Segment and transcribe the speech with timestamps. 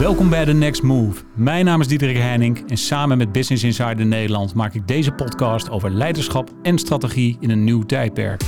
[0.00, 1.22] Welkom bij The Next Move.
[1.34, 5.70] Mijn naam is Diederik Heining en samen met Business Insider Nederland maak ik deze podcast
[5.70, 8.42] over leiderschap en strategie in een nieuw tijdperk.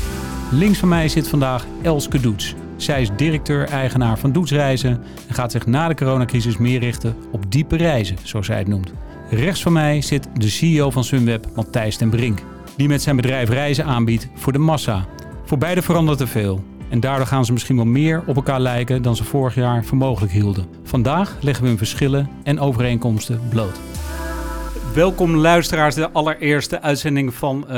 [0.50, 2.54] Links van mij zit vandaag Elske Doets.
[2.76, 7.53] Zij is directeur-eigenaar van Doets Reizen en gaat zich na de coronacrisis meer richten op
[7.53, 8.93] diepe reizen, zoals zij het noemt.
[9.30, 12.43] Rechts van mij zit de CEO van Sunweb, Matthijs ten Brink,
[12.77, 15.07] die met zijn bedrijf reizen aanbiedt voor de massa.
[15.45, 16.64] Voor beide verandert er veel.
[16.93, 19.98] En daardoor gaan ze misschien wel meer op elkaar lijken dan ze vorig jaar voor
[19.98, 20.66] mogelijk hielden.
[20.82, 23.80] Vandaag leggen we hun verschillen en overeenkomsten bloot.
[24.95, 27.73] Welkom luisteraars, de allereerste uitzending van uh,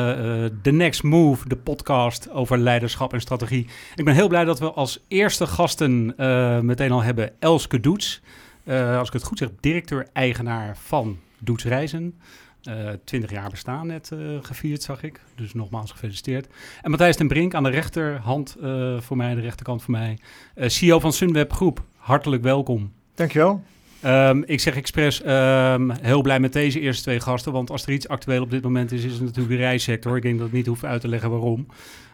[0.62, 3.66] The Next Move, de podcast over leiderschap en strategie.
[3.95, 8.23] Ik ben heel blij dat we als eerste gasten uh, meteen al hebben Elske Doets.
[8.98, 12.15] als ik het goed zeg, directeur-eigenaar van Doets Reizen.
[12.68, 15.20] Uh, 20 jaar bestaan net uh, gevierd, zag ik.
[15.34, 16.46] Dus nogmaals gefeliciteerd.
[16.82, 20.18] En Matthijs ten Brink aan de rechterhand uh, voor mij, de rechterkant voor mij.
[20.56, 22.92] CEO van Sunweb Groep, hartelijk welkom.
[23.14, 23.62] Dankjewel.
[24.04, 27.52] Um, ik zeg expres um, heel blij met deze eerste twee gasten.
[27.52, 30.16] Want als er iets actueel op dit moment is, is het natuurlijk de reissector.
[30.16, 31.66] Ik denk dat ik niet hoef uit te leggen waarom.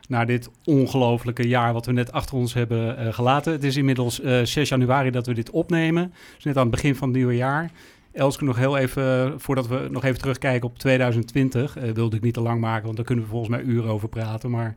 [0.09, 3.53] Na dit ongelofelijke jaar wat we net achter ons hebben gelaten.
[3.53, 6.13] Het is inmiddels 6 januari dat we dit opnemen.
[6.35, 7.71] Dus net aan het begin van het nieuwe jaar.
[8.13, 12.35] Elske, nog heel even, voordat we nog even terugkijken op 2020, uh, wilde ik niet
[12.35, 14.51] te lang maken, want daar kunnen we volgens mij uren over praten.
[14.51, 14.75] Maar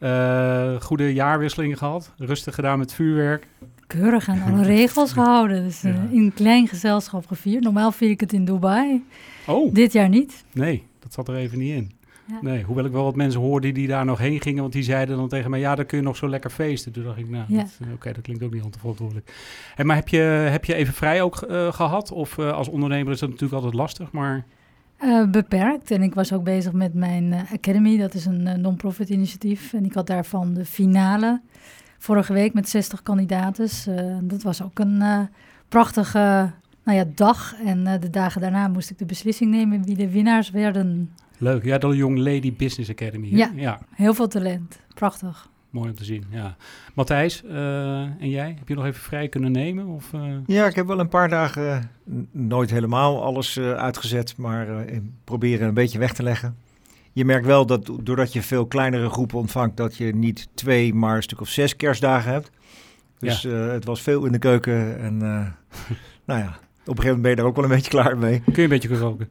[0.00, 3.46] uh, goede jaarwisseling gehad, rustig gedaan met vuurwerk.
[3.86, 6.06] Keurig aan alle regels gehouden, dus uh, ja.
[6.10, 7.62] in een klein gezelschap gevierd.
[7.62, 9.04] Normaal vier ik het in Dubai,
[9.46, 9.74] oh.
[9.74, 10.44] dit jaar niet.
[10.52, 11.92] Nee, dat zat er even niet in.
[12.26, 12.38] Ja.
[12.40, 15.16] Nee, hoewel ik wel wat mensen hoorde die daar nog heen gingen, want die zeiden
[15.16, 16.92] dan tegen mij, ja, dan kun je nog zo lekker feesten.
[16.92, 17.66] Toen dacht ik, nou, ja.
[17.82, 19.32] oké, okay, dat klinkt ook niet onverantwoordelijk.
[19.76, 22.12] En maar heb je, heb je even vrij ook uh, gehad?
[22.12, 24.44] Of uh, als ondernemer is dat natuurlijk altijd lastig, maar...
[25.00, 25.90] Uh, beperkt.
[25.90, 29.72] En ik was ook bezig met mijn Academy, dat is een non-profit initiatief.
[29.72, 31.40] En ik had daarvan de finale
[31.98, 33.68] vorige week met 60 kandidaten.
[34.28, 35.28] dat was ook een
[35.68, 36.52] prachtige
[36.84, 37.54] nou ja, dag.
[37.64, 41.10] En de dagen daarna moest ik de beslissing nemen wie de winnaars werden.
[41.38, 41.64] Leuk.
[41.64, 43.28] Ja, de Young Lady Business Academy.
[43.30, 44.80] Ja, ja, heel veel talent.
[44.94, 45.48] Prachtig.
[45.70, 46.56] Mooi om te zien, ja.
[46.94, 48.54] Matthijs, uh, en jij?
[48.58, 49.86] Heb je nog even vrij kunnen nemen?
[49.86, 50.36] Of, uh...
[50.46, 51.90] Ja, ik heb wel een paar dagen,
[52.30, 54.66] nooit helemaal alles uh, uitgezet, maar
[55.24, 56.56] proberen een beetje weg te leggen.
[57.12, 61.16] Je merkt wel dat doordat je veel kleinere groepen ontvangt, dat je niet twee, maar
[61.16, 62.50] een stuk of zes kerstdagen hebt.
[63.18, 63.50] Dus ja.
[63.50, 65.18] het was veel in de keuken en
[66.26, 68.40] nou ja, op een gegeven moment ben je daar ook wel een beetje klaar mee.
[68.40, 69.28] Kun je een beetje geroken?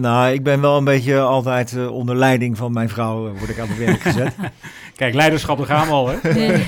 [0.00, 3.50] Nou, ik ben wel een beetje altijd uh, onder leiding van mijn vrouw, uh, word
[3.50, 4.34] ik aan het werk gezet.
[4.96, 6.32] Kijk, leiderschap, daar gaan we al, hè?
[6.32, 6.66] Nee.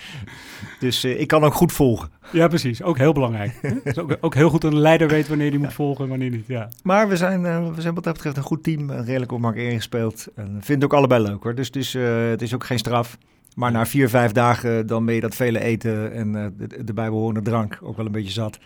[0.80, 2.08] dus uh, ik kan ook goed volgen.
[2.30, 2.82] Ja, precies.
[2.82, 3.52] Ook heel belangrijk.
[3.84, 6.30] is ook, ook, heel goed dat een leider weet wanneer hij moet volgen en wanneer
[6.30, 6.46] niet.
[6.46, 6.68] Ja.
[6.82, 7.42] Maar we zijn,
[7.74, 10.26] we zijn wat dat betreft een goed team, redelijk op elkaar ingespeeld.
[10.34, 11.54] En vind ook allebei leuk, hoor.
[11.54, 11.92] Dus het is,
[12.30, 13.18] het is ook geen straf.
[13.54, 17.42] Maar na vier, vijf dagen, dan ben je dat vele eten en de, de bijbehorende
[17.42, 18.58] drank ook wel een beetje zat.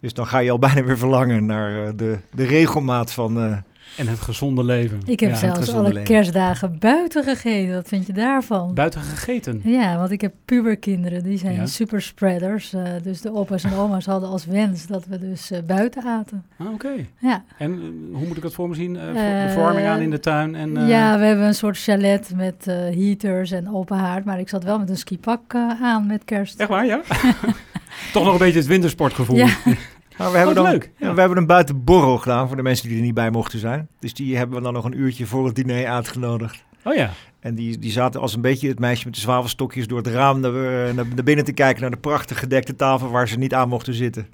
[0.00, 3.38] Dus dan ga je al bijna weer verlangen naar uh, de, de regelmaat van...
[3.38, 3.56] Uh,
[3.96, 5.00] en het gezonde leven.
[5.04, 6.04] Ik heb ja, zelfs alle leven.
[6.04, 7.74] kerstdagen buiten gegeten.
[7.74, 8.74] Wat vind je daarvan?
[8.74, 9.60] Buiten gegeten?
[9.64, 11.22] Ja, want ik heb puberkinderen.
[11.22, 11.66] Die zijn ja?
[11.66, 12.74] super spreaders.
[12.74, 16.44] Uh, dus de opa's en oma's hadden als wens dat we dus uh, buiten aten.
[16.58, 16.86] Ah, oké.
[16.86, 17.08] Okay.
[17.18, 17.44] Ja.
[17.58, 18.92] En uh, hoe moet ik dat voor me zien?
[18.92, 20.54] de verwarming aan in de tuin?
[20.54, 24.24] En, Ja, we hebben een soort chalet met heaters en open haard.
[24.24, 26.60] Maar ik zat wel met een skipak aan met kerst.
[26.60, 27.00] Echt waar, ja?
[28.12, 29.36] Toch nog een beetje het wintersportgevoel.
[29.36, 29.56] Ja.
[30.18, 30.90] Nou, we, hebben dan, leuk.
[30.98, 31.14] Ja.
[31.14, 33.88] we hebben een buitenborrel gedaan voor de mensen die er niet bij mochten zijn.
[33.98, 36.64] Dus die hebben we dan nog een uurtje voor het diner uitgenodigd.
[36.84, 37.10] Oh ja.
[37.40, 40.40] En die, die zaten als een beetje het meisje met de zwavelstokjes door het raam
[40.40, 43.68] naar, naar, naar binnen te kijken naar de prachtig gedekte tafel waar ze niet aan
[43.68, 44.26] mochten zitten.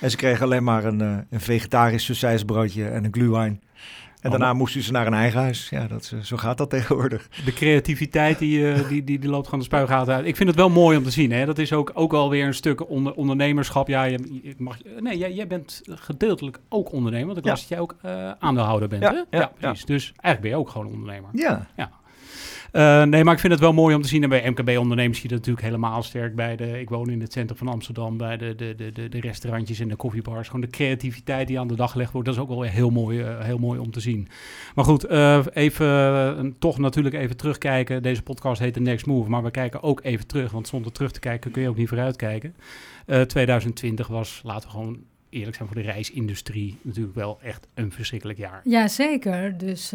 [0.00, 3.60] En ze kregen alleen maar een, een vegetarisch sausijsbroodje en een glühwein.
[4.24, 5.68] En daarna moesten ze naar een eigen huis.
[5.68, 7.28] Ja, dat, zo gaat dat tegenwoordig.
[7.44, 10.26] De creativiteit die, uh, die, die, die loopt gewoon de spuigaten uit.
[10.26, 11.32] Ik vind het wel mooi om te zien.
[11.32, 11.46] Hè?
[11.46, 13.88] Dat is ook, ook alweer een stuk onder, ondernemerschap.
[13.88, 17.26] Ja, je, je mag, nee, jij, jij bent gedeeltelijk ook ondernemer.
[17.26, 17.68] Want ik las ja.
[17.68, 19.02] dat jij ook uh, aandeelhouder bent.
[19.02, 19.38] Ja, hè?
[19.38, 19.80] ja, precies.
[19.80, 19.86] Ja.
[19.86, 21.30] Dus eigenlijk ben je ook gewoon ondernemer.
[21.32, 21.66] Ja.
[21.76, 21.90] ja.
[22.74, 24.22] Uh, nee, maar ik vind het wel mooi om te zien.
[24.22, 26.80] En bij MKB-ondernemers zie je natuurlijk helemaal sterk bij de...
[26.80, 29.96] Ik woon in het centrum van Amsterdam, bij de, de, de, de, restaurantjes en de
[29.96, 30.46] koffiebars.
[30.46, 33.20] Gewoon de creativiteit die aan de dag gelegd wordt, dat is ook wel heel mooi,
[33.20, 34.28] uh, heel mooi om te zien.
[34.74, 38.02] Maar goed, uh, even, toch natuurlijk even terugkijken.
[38.02, 40.52] Deze podcast heet The Next Move, maar we kijken ook even terug.
[40.52, 42.54] Want zonder terug te kijken kun je ook niet vooruitkijken.
[43.26, 44.98] 2020 was, laten we gewoon
[45.28, 48.60] eerlijk zijn, voor de reisindustrie natuurlijk wel echt een verschrikkelijk jaar.
[48.64, 49.58] Ja, zeker.
[49.58, 49.92] Dus...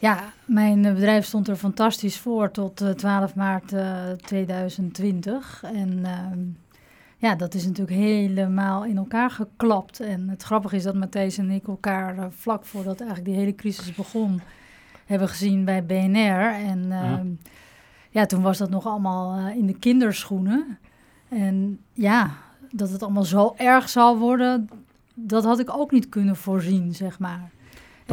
[0.00, 5.62] Ja, mijn bedrijf stond er fantastisch voor tot uh, 12 maart uh, 2020.
[5.64, 6.26] En uh,
[7.16, 10.00] ja, dat is natuurlijk helemaal in elkaar geklapt.
[10.00, 13.54] En het grappige is dat Matthijs en ik elkaar uh, vlak voordat eigenlijk die hele
[13.54, 14.40] crisis begon,
[15.06, 16.54] hebben gezien bij BNR.
[16.54, 17.22] En ja.
[18.10, 20.78] ja, toen was dat nog allemaal in de kinderschoenen.
[21.28, 22.30] En ja,
[22.70, 24.68] dat het allemaal zo erg zou worden,
[25.14, 27.50] dat had ik ook niet kunnen voorzien, zeg maar.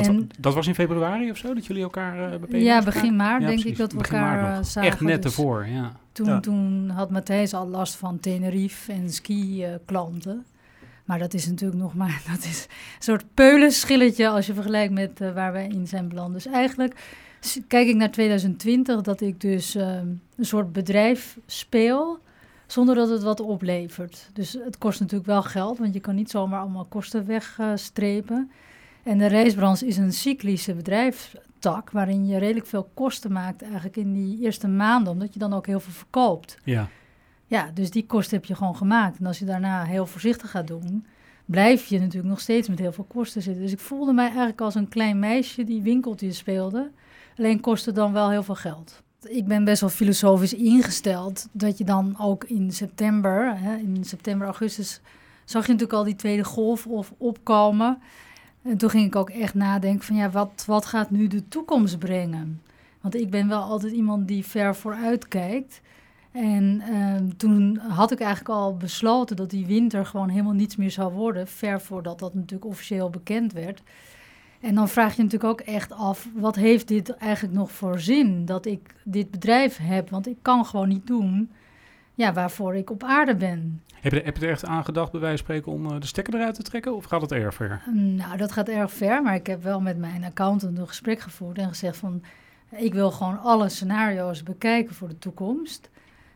[0.05, 3.41] Dat, En- dat was in februari of zo, dat jullie elkaar uh, ja, begin maart
[3.41, 3.71] Ja, denk precies.
[3.71, 4.91] ik dat we Begin elkaar eh, zagen.
[4.91, 5.91] Echt net dus ervoor, ja.
[6.11, 6.39] Toen, Ja.
[6.39, 10.45] toen had Matthijs al last van Tenerife en ski-klanten.
[11.05, 15.21] Maar dat is natuurlijk nog maar dat is een soort peulenschilletje als je vergelijkt met
[15.21, 16.33] eh, waar wij in zijn beland.
[16.33, 16.95] Dus eigenlijk
[17.67, 20.07] kijk ik naar 2020 dat ik dus ehm,
[20.37, 22.19] een soort bedrijf speel
[22.67, 24.29] zonder dat het wat oplevert.
[24.33, 28.51] Dus het kost natuurlijk wel geld, want je kan niet zomaar allemaal kosten wegstrepen.
[29.07, 34.13] En de reisbranche is een cyclische bedrijfstak waarin je redelijk veel kosten maakt eigenlijk in
[34.13, 36.57] die eerste maanden, omdat je dan ook heel veel verkoopt.
[36.63, 36.89] Ja,
[37.45, 39.19] Ja, dus die kosten heb je gewoon gemaakt.
[39.19, 41.05] En als je daarna heel voorzichtig gaat doen,
[41.45, 43.61] blijf je natuurlijk nog steeds met heel veel kosten zitten.
[43.61, 46.91] Dus ik voelde mij eigenlijk als een klein meisje die winkeltjes speelde.
[47.37, 49.03] Alleen kostte dan wel heel veel geld.
[49.21, 54.47] Ik ben best wel filosofisch ingesteld dat je dan ook in september, hè, in september,
[54.47, 55.01] augustus,
[55.45, 58.01] zag je natuurlijk al die tweede golf of opkomen.
[58.67, 61.99] En toen ging ik ook echt nadenken van ja, wat, wat gaat nu de toekomst
[61.99, 62.61] brengen?
[63.01, 65.81] Want ik ben wel altijd iemand die ver vooruit kijkt.
[66.31, 70.91] En ehm, toen had ik eigenlijk al besloten dat die winter gewoon helemaal niets meer
[70.91, 73.81] zou worden, ver voordat dat natuurlijk officieel bekend werd.
[74.61, 78.45] En dan vraag je natuurlijk ook echt af, wat heeft dit eigenlijk nog voor zin
[78.45, 80.09] dat ik dit bedrijf heb?
[80.09, 81.51] Want ik kan gewoon niet doen
[82.17, 83.81] ja, waarvoor ik op aarde ben.
[83.99, 86.05] Heb je, heb je er echt aan gedacht, bij wijze van spreken, om eh, de
[86.05, 86.95] stekker eruit te trekken?
[86.95, 87.81] Of gaat het erg ver?
[87.93, 91.57] Nou, dat gaat erg ver, maar ik heb wel met mijn accountant een gesprek gevoerd
[91.57, 92.23] en gezegd van,
[92.69, 95.89] ik wil gewoon alle scenario's bekijken voor de toekomst.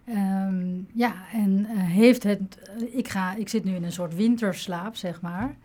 [0.05, 2.41] Ehm, ja, en eh, heeft het,
[2.91, 5.55] ik, ga, ik zit nu in een soort winterslaap, zeg maar.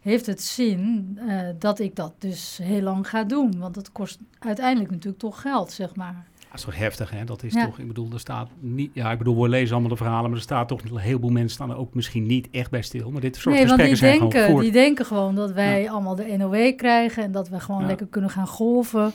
[0.00, 3.58] Heeft het zin eh, dat ik dat dus heel lang ga doen?
[3.58, 6.26] Want het kost uiteindelijk natuurlijk toch geld, zeg maar.
[6.56, 7.24] Is toch heftig, hè?
[7.24, 7.64] Dat is Ja.
[7.64, 8.90] toch, ik bedoel, er staat niet...
[8.94, 11.50] Ja, ik bedoel, we lezen allemaal de verhalen, maar er staat toch een heleboel mensen
[11.50, 13.10] staan er ook misschien niet echt bij stil.
[13.10, 14.62] Maar dit soort Nee, want die gesprekken zijn gewoon denken, voor.
[14.62, 17.86] die denken gewoon dat wij allemaal de NOW krijgen en dat we gewoon Ja.
[17.86, 19.12] lekker kunnen gaan golven.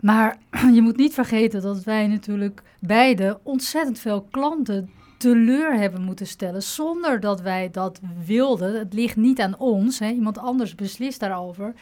[0.00, 0.38] Maar
[0.74, 6.62] je moet niet vergeten dat wij natuurlijk beide ontzettend veel klanten teleur hebben moeten stellen
[6.62, 8.78] zonder dat wij dat wilden.
[8.78, 10.10] Het ligt niet aan ons, hè.
[10.10, 11.74] iemand anders beslist daarover.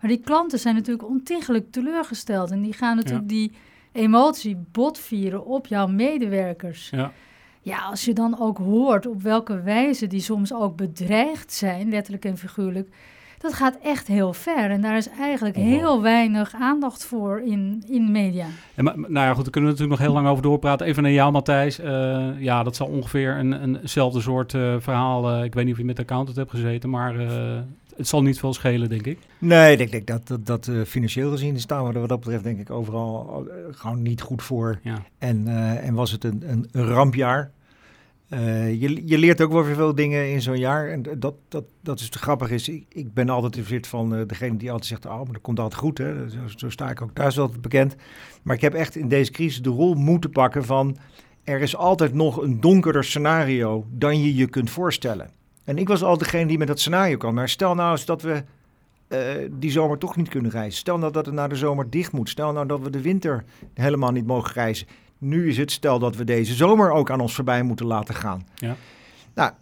[0.00, 3.52] Maar die klanten zijn natuurlijk ontiegelijk teleurgesteld en die gaan natuurlijk die
[3.92, 6.90] emotie botvieren op jouw medewerkers.
[6.90, 7.12] Ja.
[7.62, 12.24] Ja, als je dan ook hoort op welke wijze die soms ook bedreigd zijn, letterlijk
[12.24, 12.88] en figuurlijk,
[13.38, 14.70] dat gaat echt heel ver.
[14.70, 15.62] En daar is eigenlijk Oh.
[15.62, 18.46] heel weinig aandacht voor in, in media.
[18.74, 20.86] En, maar, nou ja, goed, daar kunnen we natuurlijk nog heel lang over doorpraten.
[20.86, 21.78] Even naar jou, Matthijs.
[21.78, 25.30] Eh, ja, dat zal ongeveer een, een- eenzelfde soort eh, verhaal...
[25.30, 27.14] eh, ik weet niet of je met de accountant hebt gezeten, maar
[27.98, 29.18] het zal niet veel schelen, denk ik.
[29.38, 32.44] Nee, ik denk dat, dat, dat eh, financieel gezien staan we er wat dat betreft
[32.44, 34.78] denk ik overal eh, gewoon niet goed voor.
[34.82, 35.02] Ja.
[35.18, 37.50] En, eh, en was het een, een, rampjaar.
[38.30, 40.88] Je, je leert ook wel weer veel dingen in zo'n jaar.
[40.88, 42.68] En dat, dat, dat is te grappig is.
[42.68, 45.60] Ik, ik ben altijd in bezit van degene die altijd zegt, oh, maar dat komt
[45.60, 45.98] altijd goed.
[45.98, 46.30] Hè?
[46.30, 47.96] Zo, zo sta ik ook thuis altijd bekend.
[48.42, 50.96] Maar ik heb echt in deze crisis de rol moeten pakken van...
[51.44, 55.30] er is altijd nog een donkerder scenario dan je je kunt voorstellen.
[55.68, 57.34] En ik was altijd degene die met dat scenario kwam.
[57.34, 58.42] Maar stel nou eens dat we
[59.08, 59.20] eh,
[59.50, 60.78] die zomer toch niet kunnen reizen.
[60.78, 62.28] Stel nou dat het na de zomer dicht moet.
[62.28, 63.44] Stel nou dat we de winter
[63.74, 64.86] helemaal niet mogen reizen.
[65.18, 68.46] Nu is het stel dat we deze zomer ook aan ons voorbij moeten laten gaan.
[68.54, 68.76] Ja.
[69.34, 69.52] Nou,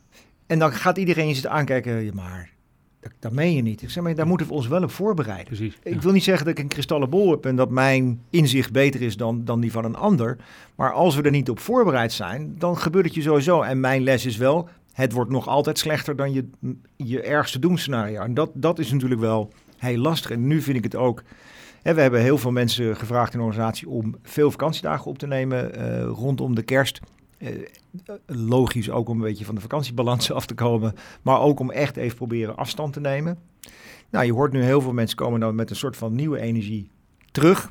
[0.47, 2.05] en dan gaat iedereen je zitten aankijken.
[2.05, 2.51] Ja, maar
[3.01, 3.83] dat, dat meen je niet.
[3.83, 5.47] Ik zeg maar, daar moeten we ons wel op voorbereiden.
[5.47, 5.79] Precies.
[5.83, 9.03] Ik wil niet zeggen dat ik een kristallen bol heb en dat mijn inzicht beter
[9.03, 10.37] is dan, dan die van een ander.
[10.75, 13.63] Maar als we er niet op voorbereid zijn, dan gebeurt het je sowieso.
[13.63, 16.51] En mijn les is wel, het wordt nog altijd slechter dan je,
[16.97, 18.21] je ergste doemscenario.
[18.21, 20.31] En dat, dat is natuurlijk wel heel lastig.
[20.31, 21.23] En nu vind ik het ook...
[21.83, 25.27] Hè, we hebben heel veel mensen gevraagd in de organisatie om veel vakantiedagen op te
[25.27, 27.01] nemen eh, rondom de kerst.
[27.39, 27.49] Eh,
[28.27, 30.95] logisch ook om een beetje van de vakantiebalans af te komen.
[31.23, 33.39] Maar ook om echt even proberen afstand te nemen.
[34.11, 36.91] Nou, je hoort nu heel veel mensen komen dan met een soort van nieuwe energie
[37.31, 37.71] terug.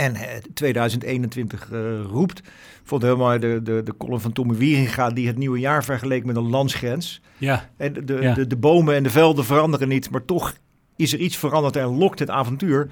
[0.00, 2.38] En eh, 2021 eh, roept.
[2.38, 2.44] Ik
[2.84, 5.10] vond mooi de, de, de column van Tommy Wieringa...
[5.10, 7.20] die het nieuwe jaar vergeleek met een landsgrens.
[7.38, 8.34] Ja, En de, de, Ja.
[8.34, 10.10] de, de bomen en de velden veranderen niet...
[10.10, 10.54] maar toch
[10.96, 12.86] is er iets veranderd en lokt het avontuur.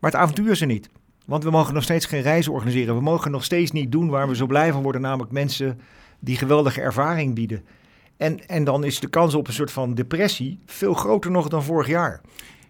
[0.00, 0.88] Maar het avontuur is er niet.
[1.26, 2.94] Want we mogen nog steeds geen reizen organiseren.
[2.94, 5.00] We mogen nog steeds niet doen waar we zo blij van worden...
[5.00, 5.80] namelijk mensen
[6.20, 7.64] die geweldige ervaring bieden.
[8.16, 10.58] En, en dan is de kans op een soort van depressie...
[10.66, 12.20] veel groter nog dan vorig jaar.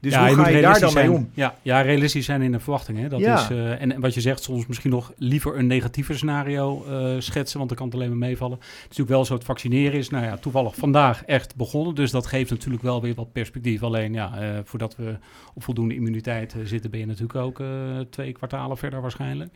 [0.05, 1.25] Dus ja, hoe moet ga je daar realistisch dan mee zijn.
[1.25, 1.31] om?
[1.35, 2.99] Ja, ja, realistisch zijn in de verwachting.
[2.99, 3.09] Hè?
[3.09, 3.35] Dat Ja.
[3.43, 7.15] is, eh, en, en wat je zegt, soms misschien nog liever een negatieve scenario eh,
[7.19, 8.59] schetsen, want dan kan het alleen maar meevallen.
[8.59, 12.11] Het is natuurlijk wel zo, het vaccineren is nou ja, toevallig vandaag echt begonnen, dus
[12.11, 13.83] dat geeft natuurlijk wel weer wat perspectief.
[13.83, 15.17] Alleen ja, eh, voordat we
[15.55, 17.63] op voldoende immuniteit zitten, ben je natuurlijk ook
[18.11, 19.55] twee kwartalen verder waarschijnlijk.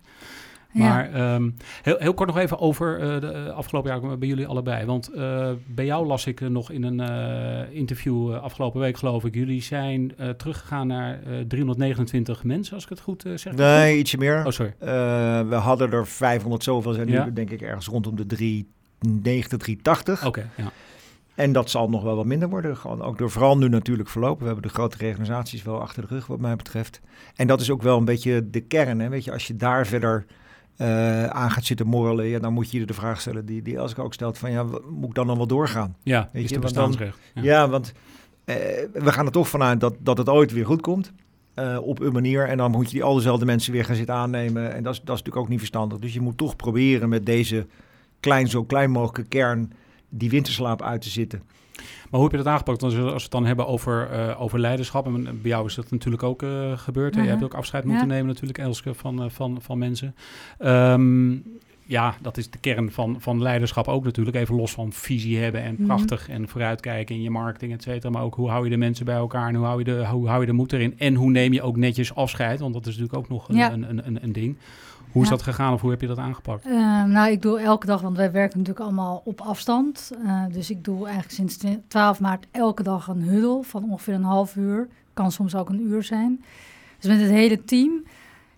[0.73, 0.89] Ja.
[0.89, 1.51] Maar ehm,
[1.83, 4.87] heel, heel kort nog even over eh, de eh, afgelopen jaar bij jullie allebei.
[4.87, 9.25] Want eh, bij jou las ik nog in een eh, interview eh, afgelopen week, geloof
[9.25, 9.35] ik.
[9.35, 13.55] Jullie zijn eh, teruggegaan naar eh, 329 mensen, als ik het goed eh, zeg.
[13.55, 14.45] Nee, ietsje meer.
[14.47, 14.75] Oh, sorry.
[14.79, 14.89] Eh,
[15.49, 17.25] we hadden er 500 zoveel, zijn Ja.
[17.25, 20.27] nu denk ik ergens rondom de 390, 380.
[20.27, 20.71] Oké, ja.
[21.35, 22.77] En dat zal nog wel wat minder worden.
[22.77, 24.41] Gewoon ook door vooral nu natuurlijk verlopen.
[24.41, 27.01] We hebben de grote reorganisaties wel achter de rug wat mij betreft.
[27.37, 29.01] En dat is ook wel een beetje de kern.
[29.01, 29.09] Hè?
[29.09, 30.25] Weet je, als je daar verder
[30.79, 33.77] eh, aan gaat zitten morrelen, ja, dan moet je je de vraag stellen die, die
[33.77, 35.97] Elske ook stelt van ja, moet ik dan nog wel doorgaan?
[36.03, 36.91] Ja, Weet is je, de want dan-.
[37.35, 37.93] Ja, want
[38.45, 38.57] eh,
[38.93, 41.13] we gaan er toch vanuit dat, dat het ooit weer goed komt.
[41.55, 42.49] eh, op een manier.
[42.49, 44.75] En dan moet je die al dezelfde mensen weer gaan zitten aannemen.
[44.75, 45.99] En dat is, dat is natuurlijk ook niet verstandig.
[45.99, 47.67] Dus je moet toch proberen met deze
[48.21, 49.73] klein, zo klein mogelijke kern
[50.09, 51.43] die winterslaap uit te zitten.
[52.11, 52.83] Maar hoe heb je dat aangepakt?
[52.83, 55.07] Als we, als we het dan hebben over, eh, over leiderschap.
[55.07, 57.15] En bij jou is dat natuurlijk ook eh, gebeurd.
[57.15, 57.31] Je Mhm.
[57.31, 60.15] hebt ook afscheid moeten nemen natuurlijk, Elske, van, eh, van, van mensen.
[60.59, 61.33] Ehm,
[61.85, 64.37] ja, dat is de kern van, van leiderschap ook natuurlijk.
[64.37, 65.85] Even los van visie hebben en Mhm.
[65.87, 68.11] prachtig en vooruitkijken in je marketing, et cetera.
[68.11, 70.29] Maar ook hoe hou je de mensen bij elkaar en hoe hou je de, hoe
[70.29, 70.95] hou je de moed erin?
[70.99, 72.61] En hoe neem je ook netjes afscheid?
[72.61, 73.73] Want dat is natuurlijk ook nog een, Ja.
[73.73, 74.57] een, een, een, een ding.
[75.13, 75.35] Hoe is Ja.
[75.35, 76.67] dat gegaan of hoe heb je dat aangepakt?
[76.67, 80.11] Eh, nou, ik doe elke dag, want wij werken natuurlijk allemaal op afstand.
[80.25, 84.23] Eh, dus ik doe eigenlijk sinds 12 maart elke dag een huddle van ongeveer een
[84.23, 84.89] half uur.
[85.15, 86.45] Kan soms ook een uur zijn.
[86.99, 88.03] Dus met het hele team.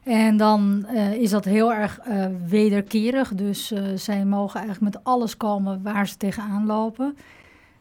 [0.02, 3.34] En dan eh, is dat heel erg eh, wederkerig.
[3.34, 7.16] Dus zij mogen eigenlijk met alles komen waar ze tegenaan lopen.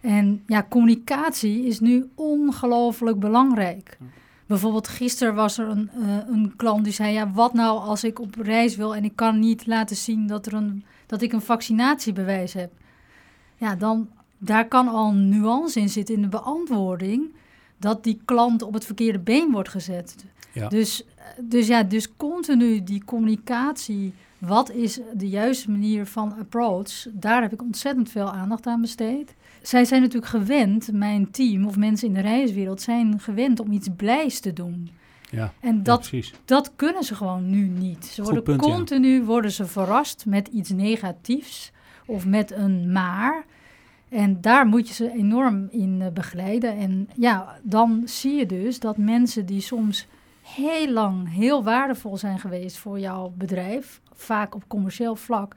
[0.01, 3.97] En ja, communicatie is nu ongelooflijk belangrijk.
[3.99, 4.05] Ja.
[4.49, 7.13] Bijvoorbeeld gisteren was er een, eh, een klant die zei...
[7.13, 10.45] ja, wat nou als ik op reis wil en ik kan niet laten zien dat,
[10.45, 12.71] er een, dat ik een vaccinatiebewijs heb?
[13.57, 17.35] Ja, dan daar kan al een nuance in zitten in de beantwoording...
[17.77, 20.15] dat die klant op het verkeerde been wordt gezet.
[20.51, 20.67] Ja.
[20.67, 21.05] Dus,
[21.37, 24.13] dus ja, dus continu die communicatie...
[24.37, 27.07] wat is de juiste manier van approach...
[27.11, 29.35] daar heb ik ontzettend veel aandacht aan besteed.
[29.61, 32.81] Zij zijn natuurlijk gewend, mijn team of mensen in de reiswereld...
[32.81, 34.89] zijn gewend om iets blijs te doen.
[35.31, 36.11] Ja, En dat
[36.45, 38.05] dat kunnen ze gewoon nu niet.
[38.05, 38.71] Ze worden punt, ja.
[38.71, 41.71] continu worden ze verrast met iets negatiefs
[42.05, 43.45] of met een maar.
[44.09, 46.77] En daar moet je ze enorm in eh, begeleiden.
[46.77, 50.07] En ja, dan zie je dus dat mensen die soms
[50.55, 55.55] heel lang heel waardevol zijn geweest voor jouw bedrijf, vaak op commercieel vlak,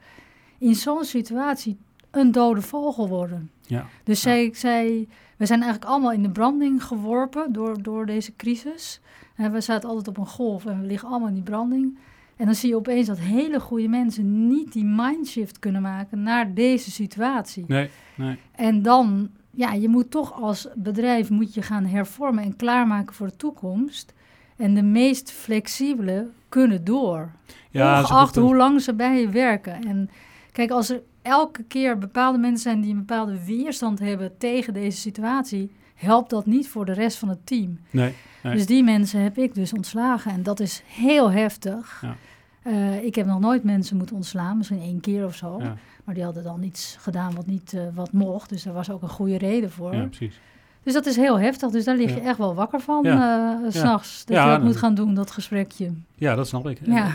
[0.57, 1.77] in zo'n situatie
[2.11, 3.51] een dode vogel worden.
[3.61, 3.85] Ja.
[4.03, 5.07] Dus zij, zij,
[5.37, 8.99] we zijn eigenlijk allemaal in de branding geworpen door, door deze crisis.
[9.35, 11.97] En we zaten altijd op een golf en we liggen allemaal in die branding.
[12.35, 16.53] En dan zie je opeens dat hele goede mensen niet die mindshift kunnen maken naar
[16.53, 17.65] deze situatie.
[17.67, 18.37] Nee, nee.
[18.51, 23.27] En dan, ja, je moet toch als bedrijf moet je gaan hervormen en klaarmaken voor
[23.27, 24.13] de toekomst.
[24.57, 27.31] En de meest flexibele kunnen door.
[27.69, 29.83] Ja, ongeacht hoe lang ze bij je werken.
[29.85, 30.09] En
[30.51, 34.97] kijk, als er elke keer bepaalde mensen zijn die een bepaalde weerstand hebben tegen deze
[34.97, 37.79] situatie, helpt dat niet voor de rest van het team.
[37.89, 38.53] Nee, Nee.
[38.53, 42.01] Dus die mensen heb ik dus ontslagen en dat is heel heftig.
[42.01, 42.15] Ja.
[42.63, 45.59] Eh, ik heb nog nooit mensen moeten ontslaan, misschien één keer of zo.
[45.59, 45.75] Ja.
[46.03, 48.49] Maar die hadden dan iets gedaan wat niet eh, wat mocht.
[48.49, 49.95] Dus daar was ook een goede reden voor.
[49.95, 50.39] ja, precies.
[50.83, 51.69] Dus dat is heel heftig.
[51.71, 52.27] Dus daar lig je Ja.
[52.27, 53.59] echt wel wakker van Ja.
[53.63, 54.25] eh, s s'nachts.
[54.25, 55.91] Dat Ja, je dat dat- moet gaan doen, dat gesprekje.
[56.15, 56.79] Ja, dat snap ik.
[56.85, 57.13] Ja.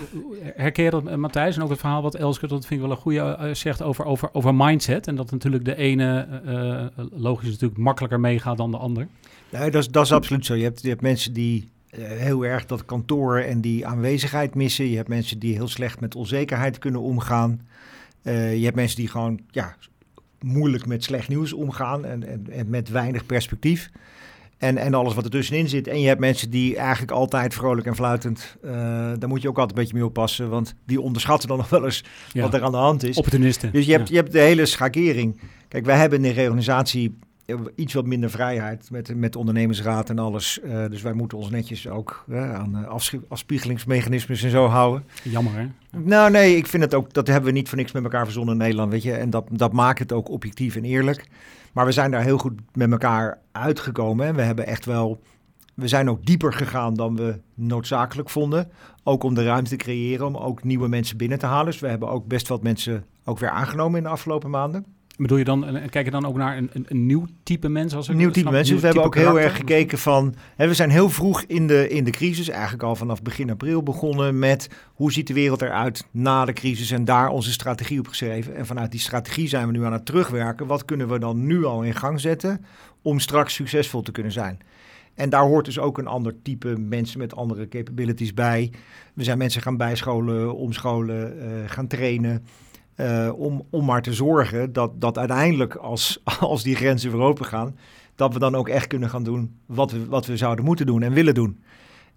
[0.57, 1.57] Herken je dat, eh, Matthijs?
[1.57, 4.05] En ook het verhaal wat Elske, dat vind ik wel een goede, eh, zegt over,
[4.05, 5.07] over, over mindset.
[5.07, 9.09] En dat natuurlijk de ene eh, eh, logisch natuurlijk makkelijker meegaat dan de ander.
[9.51, 10.55] Nee, dat is, dat is absoluut zo.
[10.55, 14.85] Je hebt, je hebt mensen die heel erg dat kantoor en die aanwezigheid missen.
[14.91, 17.61] Je hebt mensen die heel slecht met onzekerheid kunnen omgaan.
[18.23, 19.75] Eh, je hebt mensen die gewoon ja,
[20.43, 23.91] moeilijk met slecht nieuws omgaan en, en, en met weinig perspectief.
[24.59, 25.87] En, en alles wat er tussenin zit.
[25.87, 28.57] En je hebt mensen die eigenlijk altijd vrolijk en fluitend.
[28.63, 28.71] eh,
[29.19, 30.49] daar moet je ook altijd een beetje mee oppassen.
[30.51, 32.43] Want die onderschatten dan nog wel eens Ja.
[32.43, 33.17] wat er aan de hand is.
[33.17, 33.73] Opportunisten.
[33.73, 34.15] Dus je hebt, Ja.
[34.15, 35.41] je hebt de hele schakering.
[35.69, 37.19] Kijk, wij hebben in de reorganisatie
[37.75, 40.61] iets wat minder vrijheid met, met de ondernemersraad en alles.
[40.61, 45.05] Eh, dus wij moeten ons netjes ook eh, aan eh, afspiegelingsmechanismes en zo houden.
[45.23, 45.67] Jammer, hè?
[45.99, 48.55] Nou nee, ik vind het ook, dat hebben we niet voor niks met elkaar verzonnen
[48.55, 49.13] in Nederland, weet je.
[49.13, 51.29] En dat, dat maakt het ook objectief en eerlijk.
[51.73, 54.27] Maar we zijn daar heel goed met elkaar uitgekomen.
[54.27, 55.23] En we hebben echt wel,
[55.75, 58.71] we zijn ook dieper gegaan dan we noodzakelijk vonden.
[59.05, 61.67] Ook om de ruimte te creëren, om ook nieuwe mensen binnen te halen.
[61.67, 64.98] Dus we hebben ook best wat mensen ook weer aangenomen in de afgelopen maanden.
[65.19, 67.95] Bedoel je dan, en kijk je dan ook naar een, een, een nieuw type mens?
[67.95, 68.73] Als ik Een nieuw type mensen.
[68.73, 70.35] Dus we hebben ook heel erg gekeken van.
[70.57, 73.83] Hè, we zijn heel vroeg in de, in de crisis, eigenlijk al vanaf begin april
[73.83, 78.09] begonnen met hoe ziet de wereld eruit na de crisis en daar onze strategie op
[78.09, 78.57] geschreven.
[78.57, 80.67] En vanuit die strategie zijn we nu aan het terugwerken.
[80.67, 82.65] Wat kunnen we dan nu al in gang zetten
[83.03, 84.59] om straks succesvol te kunnen zijn?
[85.15, 88.73] En daar hoort dus ook een ander type mensen met andere capabilities bij.
[89.15, 92.45] We zijn mensen gaan bijscholen, omscholen, uh, gaan trainen.
[93.01, 97.45] Uh, om, om maar te zorgen dat, dat uiteindelijk als, als die grenzen weer open
[97.45, 97.79] gaan,
[98.15, 101.03] dat we dan ook echt kunnen gaan doen wat we, wat we zouden moeten doen
[101.03, 101.63] en willen doen.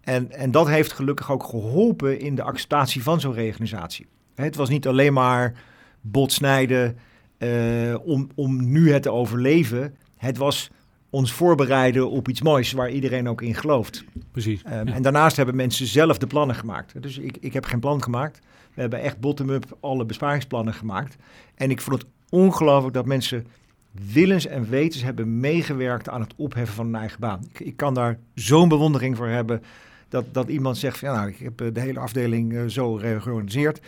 [0.01, 4.07] En, en dat heeft gelukkig ook geholpen in de acceptatie van zo'n reorganisatie.
[4.35, 5.53] Het was niet alleen maar
[6.01, 6.97] botsnijden
[7.37, 9.95] uh, om, om nu het te overleven.
[10.17, 10.69] Het was
[11.09, 14.03] ons voorbereiden op iets moois waar iedereen ook in gelooft.
[14.31, 14.61] Precies.
[14.65, 17.01] Um, En daarnaast hebben mensen zelf de plannen gemaakt.
[17.01, 18.39] Dus ik, ik heb geen plan gemaakt.
[18.73, 21.15] We hebben echt bottom-up alle besparingsplannen gemaakt.
[21.55, 23.47] En ik vond het ongelooflijk dat mensen
[23.91, 27.39] willens en wetens hebben meegewerkt aan het opheffen van hun eigen baan.
[27.53, 29.61] Ik, ik kan daar zo'n bewondering voor hebben
[30.09, 33.81] dat, dat iemand zegt van ja, nou, ik heb de hele afdeling uh, zo georganiseerd.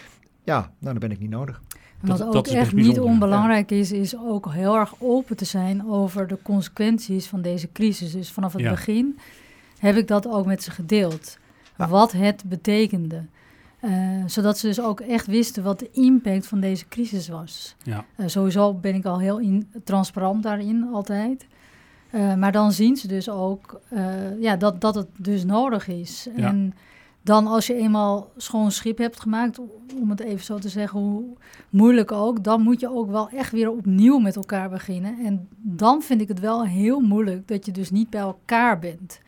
[0.44, 1.62] Ja, nou, dan ben ik niet nodig.
[2.00, 5.88] Wat dat, ook dat echt niet onbelangrijk is, is ook heel erg open te zijn
[5.88, 8.12] over de consequenties van deze crisis.
[8.12, 8.70] Dus vanaf het ja.
[8.70, 9.20] begin
[9.78, 11.38] heb ik dat ook met ze gedeeld.
[11.78, 11.88] Ja.
[11.88, 13.26] Wat het betekende.
[13.86, 17.76] Uh, zodat ze dus ook echt wisten wat de impact van deze crisis was.
[17.84, 18.06] Ja.
[18.18, 21.48] Uh, sowieso ben ik al heel in, transparant daarin, altijd.
[22.12, 23.82] Uh, maar dan zien ze dus ook
[24.40, 26.28] ja, dat, dat het dus nodig is.
[26.36, 26.48] Ja.
[26.48, 26.74] En
[27.22, 29.60] dan als je eenmaal schoon schip hebt gemaakt,
[30.02, 31.24] om het even zo te zeggen, hoe
[31.70, 35.18] moeilijk ook, dan moet je ook wel echt weer opnieuw met elkaar beginnen.
[35.26, 39.20] En dan vind ik het wel heel moeilijk dat je dus niet bij elkaar bent.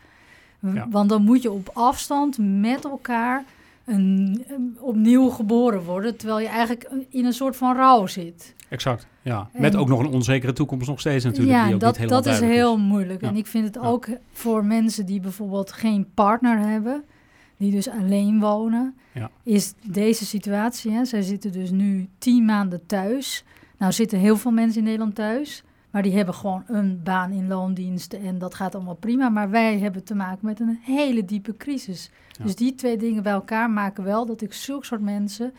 [0.60, 0.88] Ja.
[0.90, 3.44] Want dan moet je op afstand met elkaar
[3.86, 8.54] een, een, opnieuw geboren worden, terwijl je eigenlijk in een soort van rouw zit.
[8.68, 9.48] Exact, ja.
[9.52, 11.52] Met ook nog een onzekere toekomst nog steeds natuurlijk.
[11.56, 12.80] Ja, die ook dat, niet dat is heel is.
[12.82, 13.20] moeilijk.
[13.20, 13.28] Ja.
[13.28, 13.80] En ik vind het Ja.
[13.80, 17.04] ook voor mensen die bijvoorbeeld geen partner hebben,
[17.56, 19.30] die dus alleen wonen, Ja.
[19.42, 20.90] is deze situatie.
[20.92, 23.44] Hè, zij zitten dus nu tien maanden thuis.
[23.78, 25.62] Nou zitten heel veel mensen in Nederland thuis,
[25.96, 29.28] maar die hebben gewoon een baan in loondiensten en dat gaat allemaal prima.
[29.28, 32.10] Maar wij hebben te maken met een hele diepe crisis.
[32.30, 32.44] Ja.
[32.44, 35.52] Dus die twee dingen bij elkaar maken wel dat ik zulke soort mensen,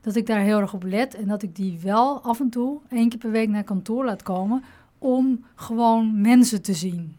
[0.00, 2.80] dat ik daar heel erg op let en dat ik die wel af en toe
[2.90, 4.64] één keer per week naar kantoor laat komen
[4.98, 7.16] om gewoon mensen te zien.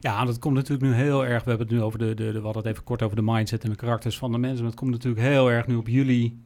[0.00, 1.44] Ja, dat komt natuurlijk nu heel erg.
[1.44, 3.22] We hebben het nu over de, de, de we hadden het even kort over de
[3.22, 4.60] mindset en de karakters van de mensen.
[4.60, 6.38] Maar het komt natuurlijk heel erg nu op jullie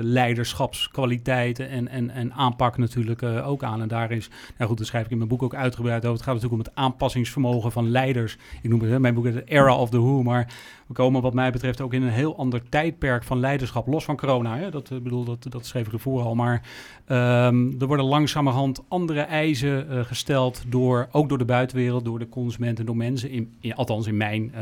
[0.00, 3.82] leiderschapskwaliteiten en, en, en aanpak natuurlijk uh, ook aan.
[3.82, 6.12] En daar is, nou goed, daar schrijf ik in mijn boek ook uitgebreid over.
[6.12, 8.38] Het gaat natuurlijk om het aanpassingsvermogen van leiders.
[8.62, 10.52] Ik noem het in mijn boek de era of the who, maar
[10.86, 14.16] we komen wat mij betreft ook in een heel ander tijdperk van leiderschap, los van
[14.16, 14.56] corona.
[14.56, 14.70] Hè?
[14.70, 16.34] Dat, uh, bedoel, dat, dat schreef ik ervoor al.
[16.34, 16.62] Maar
[17.08, 22.86] um, er worden langzamerhand andere eisen gesteld, door, ook door de buitenwereld, door de consumenten,
[22.86, 24.52] door mensen, in, althans in mijn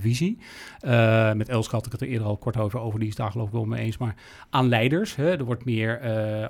[0.00, 0.38] visie.
[1.34, 3.46] met Elske had ik het er eerder al kort over, over die is daar geloof
[3.46, 3.98] ik wel mee eens.
[3.98, 4.14] Maar
[4.50, 5.30] aan leiders, hè?
[5.38, 6.00] er wordt meer,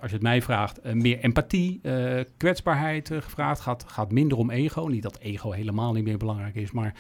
[0.00, 1.80] als je het mij vraagt, meer empathie,
[2.36, 3.60] kwetsbaarheid gevraagd.
[3.60, 4.86] Gaat, gaat minder om ego.
[4.86, 6.94] Niet dat ego helemaal niet meer belangrijk is, maar...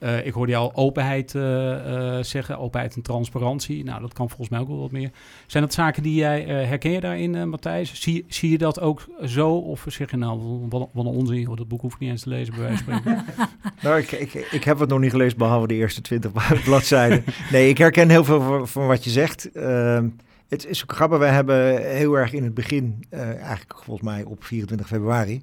[0.00, 3.84] Uh, ik hoorde jou openheid uh, uh, zeggen, openheid en transparantie.
[3.84, 5.10] Nou, dat kan volgens mij ook wel wat meer.
[5.46, 8.00] Zijn dat zaken die jij herken je daarin, Matthijs?
[8.00, 9.50] Zie, zie je dat ook zo?
[9.50, 12.28] Of zeg je nou, wat, wat een onzin, dat boek hoef ik niet eens te
[12.28, 13.24] lezen, bij wijze van spreken?
[13.82, 16.32] nou, ik, ik, ik heb het nog niet gelezen, behalve de eerste twintig
[16.64, 17.24] bladzijden.
[17.52, 19.52] nee, ik herken heel veel van, van wat je zegt.
[19.52, 20.08] Ehm,
[20.48, 24.44] het is ook grappig, we hebben heel erg in het begin, eigenlijk volgens mij op
[24.44, 25.42] 24 februari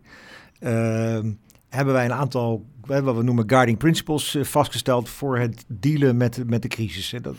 [0.60, 1.32] ehm,
[1.78, 6.50] hebben wij een aantal, wat we noemen guiding principles, uh, vastgesteld voor het dealen met,
[6.50, 7.13] met de crisis.
[7.22, 7.36] Dat,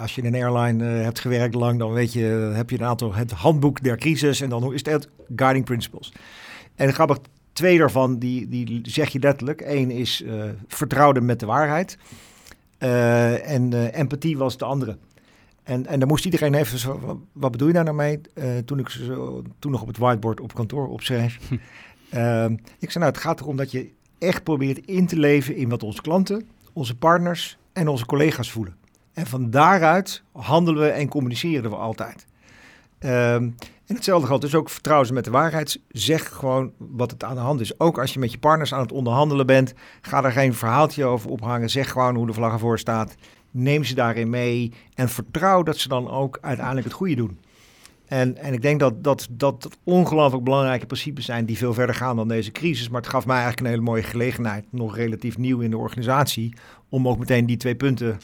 [0.00, 2.22] als je in een airline uh, hebt gewerkt lang, dan weet je,
[2.54, 6.12] heb je een aantal, het handboek der crisis en dan is het guiding principles.
[6.74, 7.18] En grappig,
[7.52, 9.60] twee daarvan, die, die zeg je letterlijk.
[9.60, 10.24] Eén is
[10.68, 11.98] vertrouwen met de waarheid
[12.78, 14.96] en empathie was de andere.
[15.62, 18.20] En, en dan moest iedereen even zo, wat bedoel je daar nou mee?
[18.64, 21.38] toen ik zo, toen nog op het whiteboard op kantoor opschreef.
[22.14, 22.44] Uh,
[22.78, 25.82] ik zei, nou, het gaat erom dat je echt probeert in te leven in wat
[25.82, 28.76] onze klanten, onze partners en onze collega's voelen.
[29.12, 32.26] En van daaruit handelen we en communiceren we altijd.
[33.00, 33.54] Um,
[33.86, 35.80] en hetzelfde geldt dus ook vertrouwen met de waarheid.
[35.88, 37.80] Zeg gewoon wat het aan de hand is.
[37.80, 41.30] Ook als je met je partners aan het onderhandelen bent, ga daar geen verhaaltje over
[41.30, 41.70] ophangen.
[41.70, 43.14] Zeg gewoon hoe de vlag ervoor staat.
[43.50, 47.38] Neem ze daarin mee en vertrouw dat ze dan ook uiteindelijk het goede doen.
[48.06, 52.16] En, en ik denk dat dat, dat ongelooflijk belangrijke principes zijn die veel verder gaan
[52.16, 52.88] dan deze crisis.
[52.88, 56.54] Maar het gaf mij eigenlijk een hele mooie gelegenheid, nog relatief nieuw in de organisatie,
[56.88, 58.18] om ook meteen die twee punten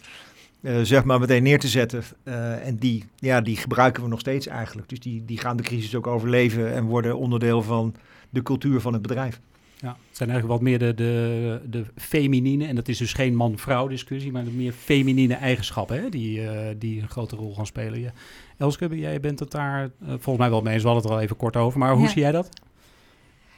[0.60, 2.02] uh, zeg maar meteen neer te zetten.
[2.24, 4.88] Uh, en die, ja, die gebruiken we nog steeds eigenlijk.
[4.88, 7.94] Dus die, die gaan de crisis ook overleven en worden onderdeel van
[8.30, 9.40] de cultuur van het bedrijf.
[9.80, 13.34] Ja, het zijn eigenlijk wat meer de, de, de feminine, en dat is dus geen
[13.34, 17.66] man-vrouw discussie, maar de meer feminine eigenschappen hè, die, uh, die een grote rol gaan
[17.66, 18.00] spelen.
[18.00, 18.12] Ja.
[18.58, 21.18] Elske, jij bent het daar uh, volgens mij wel mee eens, we hadden het er
[21.18, 22.08] al even kort over, maar hoe ja.
[22.08, 22.48] zie jij dat?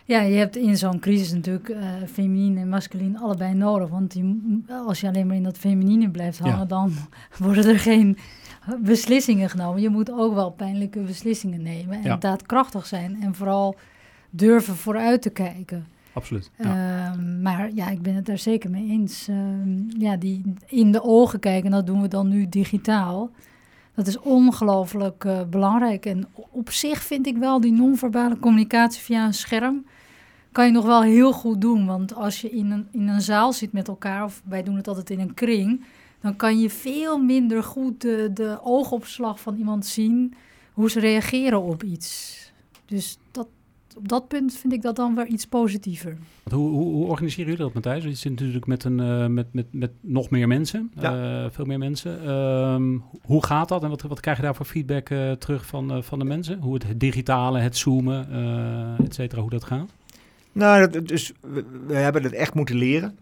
[0.05, 1.79] Ja, je hebt in zo'n crisis natuurlijk uh,
[2.13, 3.89] feminine en masculine allebei nodig.
[3.89, 6.93] Want die, als je alleen maar in dat feminine blijft hangen, dan
[7.39, 8.19] worden er geen
[8.79, 9.83] beslissingen genomen.
[9.83, 13.23] Je moet ook wel pijnlijke beslissingen nemen en daadkrachtig zijn.
[13.23, 13.77] En vooral
[14.31, 15.87] durven vooruit te kijken.
[16.13, 16.51] Absoluut.
[16.57, 19.29] Ehm, maar ja, ik ben het daar zeker mee eens.
[19.29, 23.31] Ehm, ja, die in de ogen kijken, dat doen we dan nu digitaal.
[23.95, 26.07] Dat is ongelooflijk uh, belangrijk.
[26.07, 29.85] En op zich vind ik wel die non-verbale communicatie via een scherm.
[30.53, 31.87] kan je nog wel heel goed doen.
[31.87, 34.89] Want als je in een, in een zaal zit met elkaar, of wij doen het
[34.89, 35.85] altijd in een kring.
[36.21, 40.35] dan kan je veel minder goed de, de oogopslag van iemand zien.
[40.73, 42.41] hoe ze reageren op iets.
[42.87, 43.49] Dus dat,
[43.97, 46.17] op dat punt vind ik dat dan weer iets positiever.
[46.51, 48.05] Hoe, hoe, hoe organiseren jullie dat, Matthijs?
[48.05, 51.45] Je zit natuurlijk met, een, uh, met, met, met nog meer mensen, ja.
[51.45, 52.31] uh, veel meer mensen.
[52.31, 56.05] Um, hoe gaat dat en wat, wat krijg je daar voor feedback uh, terug van,
[56.05, 56.59] van de mensen?
[56.59, 58.29] Hoe het, het digitale, het zoomen,
[59.05, 59.91] et cetera, hoe dat gaat?
[60.53, 63.19] Nou, dat, dus we, we, hebben het echt moeten leren.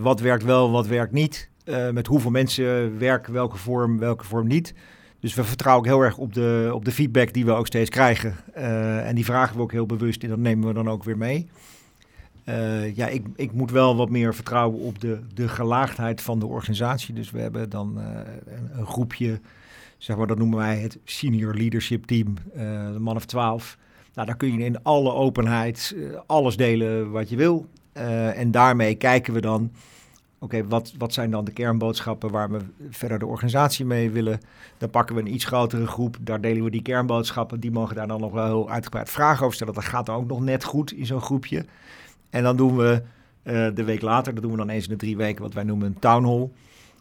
[0.00, 1.50] wat werkt wel, wat werkt niet.
[1.92, 4.74] met hoeveel mensen werken, welke vorm, welke vorm niet.
[5.24, 7.90] Dus we vertrouwen ook heel erg op de, op de feedback die we ook steeds
[7.90, 8.36] krijgen.
[8.56, 11.18] Uh, en die vragen we ook heel bewust en dat nemen we dan ook weer
[11.18, 11.48] mee.
[12.48, 16.46] Uh, ja, ik, ik moet wel wat meer vertrouwen op de, de gelaagdheid van de
[16.46, 17.14] organisatie.
[17.14, 19.40] Dus we hebben dan een, een, groepje,
[19.98, 22.34] zeg maar, dat noemen wij het senior leadership team,
[22.92, 23.78] de man of twaalf.
[24.14, 27.66] Nou, daar kun je in alle openheid alles delen wat je wil.
[28.34, 29.70] en daarmee kijken we dan
[30.44, 32.58] oké, wat, wat zijn dan de kernboodschappen waar we
[32.90, 34.40] verder de organisatie mee willen?
[34.78, 37.60] Dan pakken we een iets grotere groep, daar delen we die kernboodschappen.
[37.60, 39.74] Die mogen daar dan nog wel heel uitgebreid vragen over stellen.
[39.74, 41.64] Dat gaat dan ook nog net goed in zo'n groepje.
[42.30, 43.02] En dan doen we
[43.42, 45.64] uh, de week later, dat doen we dan eens in de drie weken, wat wij
[45.64, 46.48] noemen een town hall.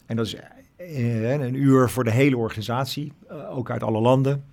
[0.06, 0.36] En dat is
[0.78, 4.44] uh, een uur voor de hele organisatie, uh, ook uit alle landen.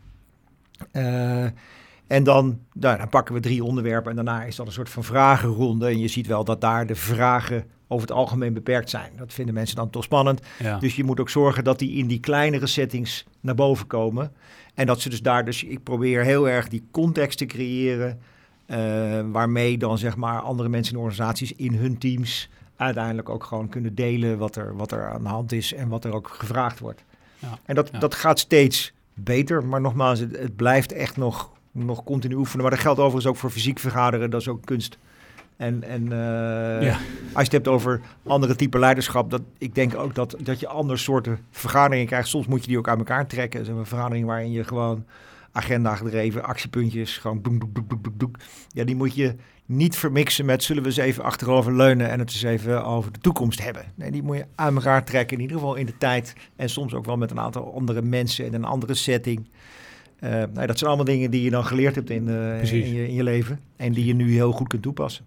[2.06, 5.04] En dan, nou, dan pakken we drie onderwerpen en daarna is dat een soort van
[5.04, 5.86] vragenronde.
[5.86, 9.10] En je ziet wel dat daar de vragen over het algemeen beperkt zijn.
[9.16, 10.40] Dat vinden mensen dan toch spannend.
[10.58, 10.78] Ja.
[10.78, 14.32] Dus je moet ook zorgen dat die in die kleinere settings naar boven komen.
[14.74, 18.20] En dat ze dus daar, dus ik probeer heel erg die context te creëren.
[18.66, 18.76] Uh,
[19.32, 23.94] waarmee dan zeg maar andere mensen in organisaties in hun teams uiteindelijk ook gewoon kunnen
[23.94, 27.04] delen wat er, wat er aan de hand is en wat er ook gevraagd wordt.
[27.38, 27.58] Ja.
[27.64, 27.98] En dat, ja.
[27.98, 29.64] dat gaat steeds beter.
[29.64, 32.62] Maar nogmaals, het, het blijft echt nog nog continu oefenen.
[32.62, 34.30] Maar dat geldt overigens ook voor fysiek vergaderen.
[34.30, 34.98] Dat is ook kunst.
[35.60, 36.98] En, en uh, ja.
[37.32, 40.68] als je het hebt over andere type leiderschap, dat, ik denk ook dat, dat je
[40.68, 42.28] andere soorten vergaderingen krijgt.
[42.28, 43.68] Soms moet je die ook aan elkaar trekken.
[43.68, 45.04] Een vergadering waarin je gewoon
[45.52, 48.36] agenda gedreven, actiepuntjes, gewoon doek, doek, doek, doek, doek.
[48.68, 49.34] Ja, die moet je
[49.66, 53.20] niet vermixen met zullen we eens even achterover leunen en het eens even over de
[53.20, 53.84] toekomst hebben.
[53.94, 56.34] Nee, die moet je aan elkaar trekken, in ieder geval in de tijd.
[56.56, 59.48] En soms ook wel met een aantal andere mensen in een andere setting.
[60.20, 63.08] Uh, nou, dat zijn allemaal dingen die je dan geleerd hebt in, uh, in, je,
[63.08, 65.24] in, je, leven en die je nu heel goed kunt toepassen.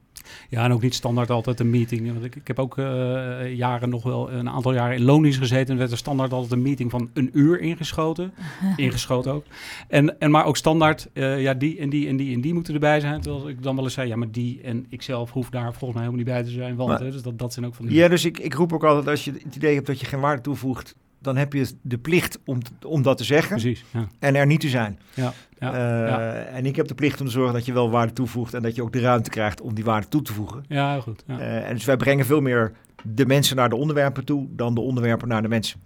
[0.49, 2.13] Ja, en ook niet standaard altijd een meeting.
[2.13, 5.73] Want ik, ik heb ook uh, jaren nog wel een aantal jaren in loondienst gezeten.
[5.73, 8.33] En werd er standaard altijd een meeting van een uur ingeschoten.
[8.75, 9.45] ingeschoten ook.
[9.87, 12.99] En, en maar ook standaard, ja, die en die en die en die moeten erbij
[12.99, 13.21] zijn.
[13.21, 15.93] Terwijl ik dan wel eens zei, ja, maar die en ik zelf hoef daar volgens
[15.93, 16.75] mij helemaal niet bij te zijn.
[16.75, 17.95] Want, maar, dus dat, dat zijn ook van die...
[17.95, 20.19] Ja, dus ik, ik roep ook altijd, als je het idee hebt dat je geen
[20.19, 23.57] waarde toevoegt, dan heb je de plicht om, om dat te zeggen.
[23.57, 24.07] Precies, ja.
[24.19, 24.99] En er niet te zijn.
[25.13, 27.89] Ja, ja, uh, ja, En ik heb de plicht om te zorgen dat je wel
[27.89, 30.65] waarde toevoegt en dat je ook de ruimte krijgt om die waarde toe te voegen.
[30.67, 31.23] Ja, goed.
[31.27, 31.39] Ja.
[31.39, 32.71] Uh, en dus wij brengen veel meer
[33.03, 35.79] de mensen naar de onderwerpen toe dan de onderwerpen naar de mensen.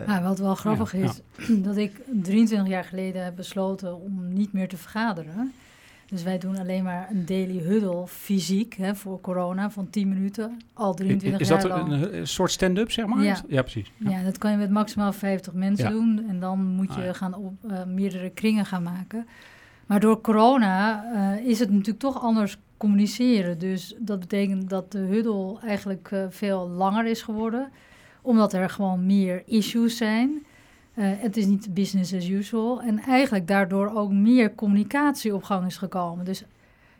[0.00, 1.20] Uh, nou, wat wel grappig is,
[1.66, 5.52] dat ik 23 jaar geleden heb besloten om niet meer te vergaderen.
[6.06, 10.58] Dus wij doen alleen maar een daily huddle fysiek hè, voor corona van 10 minuten,
[10.72, 11.92] al 23 is jaar lang.
[11.92, 13.24] Is dat een, soort stand-up, zeg maar?
[13.24, 13.92] Ja, ja precies.
[13.96, 14.10] Ja.
[14.10, 14.22] ja.
[14.22, 15.90] dat kan je met maximaal 50 mensen ja.
[15.90, 16.24] doen.
[16.28, 19.26] En dan moet je ah, gaan op uh, meerdere kringen gaan maken.
[19.86, 23.58] Maar door corona uh, is het natuurlijk toch anders communiceren.
[23.58, 27.70] Dus dat betekent dat de huddle eigenlijk uh, veel langer is geworden.
[28.22, 30.46] Omdat er gewoon meer issues zijn.
[30.98, 32.82] Uh, het is niet business as usual.
[32.82, 36.24] En eigenlijk daardoor ook meer communicatie op gang is gekomen.
[36.24, 36.44] Dus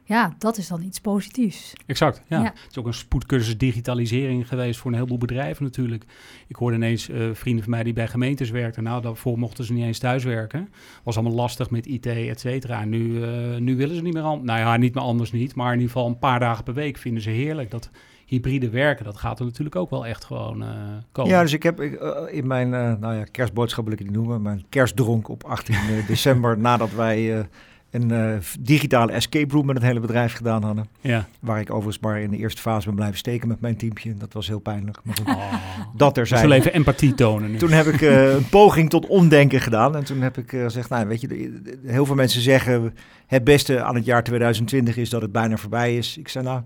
[0.08, 1.72] ja, dat is dan iets positiefs.
[1.86, 2.38] Exact, ja.
[2.38, 2.44] ja.
[2.44, 6.04] Het is ook een spoedcursus digitalisering geweest voor een heleboel bedrijven natuurlijk.
[6.46, 8.82] Ik hoorde ineens uh, vrienden van mij die bij gemeentes werkten.
[8.82, 10.68] Nou, daarvoor mochten ze niet eens thuiswerken.
[11.02, 12.84] Was allemaal lastig met IT, et cetera.
[12.84, 14.46] Nu, uh, nu willen ze niet meer anders.
[14.46, 15.54] Nou ja, niet meer anders niet.
[15.54, 17.70] Maar in ieder geval een paar dagen per week vinden ze heerlijk.
[17.70, 17.90] Dat
[18.26, 20.68] hybride werken, dat gaat er natuurlijk ook wel echt gewoon uh,
[21.12, 21.30] komen.
[21.32, 21.90] Ja, dus ik heb uh,
[22.30, 25.76] in mijn uh, nou ja, kerstboodschap wil ik het niet noemen, mijn kerstdronk op 18
[26.08, 27.46] december, nadat wij
[27.90, 30.86] een digitale escape room met het hele bedrijf gedaan hadden.
[31.00, 31.28] Ja.
[31.40, 34.14] Waar ik overigens maar in de eerste fase ben blijven steken met mijn teampje.
[34.14, 34.98] Dat was heel pijnlijk.
[35.02, 35.54] Maar goed, Oh.
[35.96, 36.48] dat er zijn.
[36.48, 37.58] we even empathie tonen nu.
[37.58, 39.96] Toen heb ik eh, een poging tot omdenken gedaan.
[39.96, 42.94] En toen heb ik eh, gezegd, nou weet je, heel veel mensen zeggen...
[43.26, 46.16] het beste aan het jaar 2020 is dat het bijna voorbij is.
[46.16, 46.62] Ik zei, nou,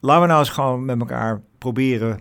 [0.00, 2.20] laten we nou eens gewoon met elkaar proberen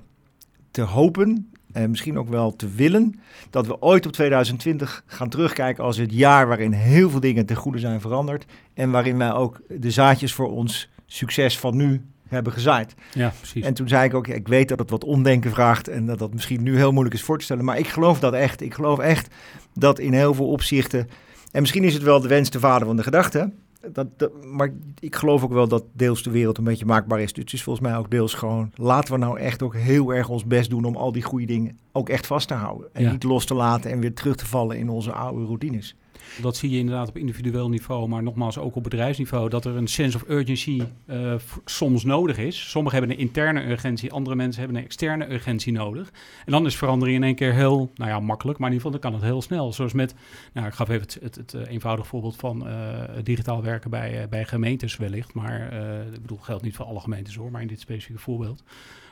[0.72, 1.52] te hopen...
[1.72, 3.20] en misschien ook wel te willen...
[3.50, 6.48] dat we ooit op 2020 gaan terugkijken als het jaar...
[6.48, 8.46] waarin heel veel dingen ten goede zijn veranderd...
[8.74, 12.94] en waarin wij ook de zaadjes voor ons succes van nu hebben gezaaid.
[13.14, 13.66] Ja, precies.
[13.66, 16.34] En toen zei ik ook, ik weet dat het wat omdenken vraagt en dat dat
[16.34, 18.62] misschien nu heel moeilijk is voor te stellen, maar ik geloof dat echt.
[18.62, 19.34] Ik geloof echt
[19.74, 21.10] dat in heel veel opzichten,
[21.52, 23.52] en misschien is het wel de wens de vader van de gedachte,
[23.94, 27.34] dat, dat- maar ik geloof ook wel dat deels de wereld een beetje maakbaar is.
[27.34, 30.30] Dus het is volgens mij ook deels gewoon, laten we nou echt ook heel erg
[30.30, 32.88] ons best doen om al die goede dingen ook echt vast te houden.
[32.94, 33.12] En Ja.
[33.12, 35.96] niet los te laten en weer terug te vallen in onze oude routines.
[36.42, 39.88] Dat zie je inderdaad op individueel niveau, maar nogmaals ook op bedrijfsniveau, dat er een
[39.88, 41.34] sense of urgency eh,
[41.66, 42.70] soms nodig is.
[42.70, 46.12] Sommigen hebben een interne urgentie, andere mensen hebben een externe urgentie nodig.
[46.46, 49.02] En dan is verandering in één keer heel, nou ja, makkelijk, maar in ieder geval
[49.02, 49.74] dan kan het heel snel.
[49.74, 50.16] Zoals met,
[50.54, 54.28] nou ik gaf even het, het, het eh, eenvoudige voorbeeld van eh, digitaal werken bij,
[54.30, 55.34] bij gemeentes wellicht.
[55.34, 55.74] Maar
[56.14, 58.64] ik bedoel, geldt niet voor alle gemeentes hoor, maar in dit specifieke voorbeeld.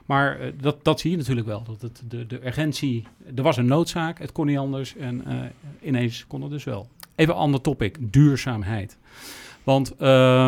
[0.06, 1.64] Maar dat, dat zie je natuurlijk wel.
[1.64, 5.24] Dat het, de, de urgentie, er was een noodzaak, het kon niet anders en
[5.82, 6.88] ineens kon het dus wel.
[7.16, 8.98] Even een ander topic, duurzaamheid.
[9.64, 10.48] Want eh,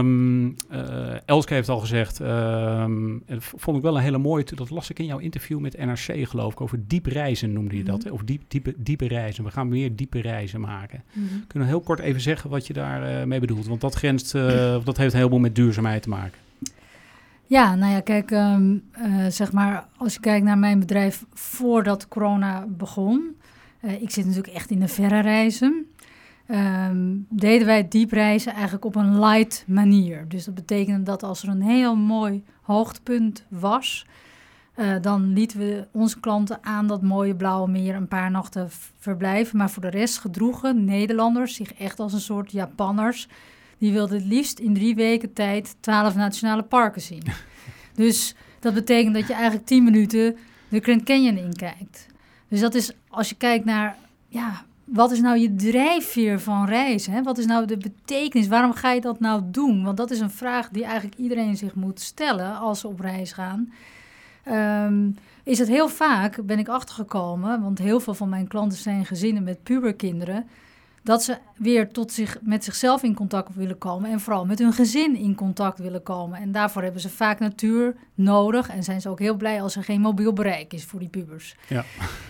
[1.25, 5.06] Elske heeft al gezegd, v- vond ik wel een hele mooie, dat las ik in
[5.06, 8.13] jouw interview met NRC geloof ik, over diep reizen noemde je dat, Mhm.
[8.13, 9.43] of diep, diepe, diepe reizen.
[9.43, 11.03] We gaan meer diepe reizen maken.
[11.13, 11.25] Mhm.
[11.47, 13.67] Kunnen we heel kort even zeggen wat je daarmee mee bedoelt?
[13.67, 16.38] Want dat, grenst, eh, dat heeft een heleboel met duurzaamheid te maken.
[17.45, 22.08] Ja, nou ja, kijk, ehm, eh, zeg maar, als je kijkt naar mijn bedrijf voordat
[22.08, 23.36] corona begon,
[23.80, 25.86] eh, ik zit natuurlijk echt in de verre reizen,
[26.47, 30.25] ehm, deden wij diepreizen eigenlijk op een light manier.
[30.27, 34.05] Dus dat betekende dat als er een heel mooi hoogtepunt was,
[34.77, 39.57] eh, dan lieten we onze klanten aan dat mooie blauwe meer een paar nachten verblijven.
[39.57, 43.27] Maar voor de rest gedroegen Nederlanders zich echt als een soort Japanners.
[43.77, 47.23] Die wilden het liefst in drie weken tijd twaalf nationale parken zien.
[47.95, 50.38] dus dat betekent dat je eigenlijk tien minuten
[50.69, 52.07] de Grand Canyon inkijkt.
[52.47, 57.13] Dus dat is, als je kijkt naar, ja, wat is nou je drijfveer van reizen?
[57.13, 57.23] Hè?
[57.23, 58.47] Wat is nou de betekenis?
[58.47, 59.84] Waarom ga je dat nou doen?
[59.84, 63.32] Want dat is een vraag die eigenlijk iedereen zich moet stellen als ze op reis
[63.32, 63.73] gaan.
[64.43, 65.10] Ehm,
[65.43, 69.43] is het heel vaak, ben ik achtergekomen, want heel veel van mijn klanten zijn gezinnen
[69.43, 70.47] met puberkinderen,
[71.04, 74.73] dat ze weer tot zich, met zichzelf in contact willen komen en vooral met hun
[74.73, 76.39] gezin in contact willen komen.
[76.39, 79.84] En daarvoor hebben ze vaak natuur nodig en zijn ze ook heel blij als er
[79.84, 81.56] geen mobiel bereik is voor die pubers.
[81.67, 81.84] Ja.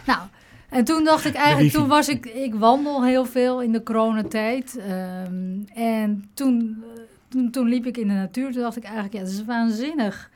[0.05, 0.19] Nou,
[0.69, 4.77] en toen dacht ik eigenlijk, toen was ik, ik wandel heel veel in de coronatijd.
[4.77, 9.13] ehm, en toen, eh, toen, toen liep ik in de natuur, toen dacht ik eigenlijk,
[9.13, 10.29] ja, het is waanzinnig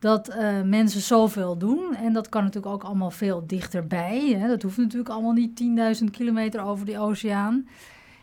[0.00, 1.94] dat eh, mensen zoveel doen.
[1.94, 4.36] En dat kan natuurlijk ook allemaal veel dichterbij.
[4.38, 4.48] Hè.
[4.48, 5.56] Dat hoeft natuurlijk allemaal niet
[6.00, 7.68] 10.000 kilometer over die oceaan.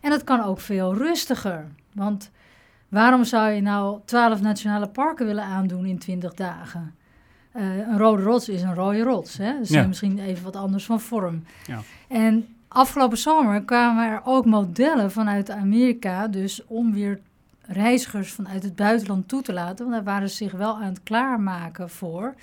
[0.01, 1.67] En dat kan ook veel rustiger.
[1.93, 2.31] Want
[2.89, 6.95] waarom zou je nou 12 nationale parken willen aandoen in 20 dagen?
[7.57, 9.37] Eh, een rode rots is een rode rots.
[9.37, 9.57] Hè?
[9.59, 9.87] Dus Ja.
[9.87, 11.43] misschien even wat anders van vorm.
[11.65, 11.79] Ja.
[12.07, 17.19] En afgelopen zomer kwamen er ook modellen vanuit Amerika, dus om weer
[17.61, 19.77] reizigers vanuit het buitenland toe te laten.
[19.77, 22.35] Want daar waren ze zich wel aan het klaarmaken voor.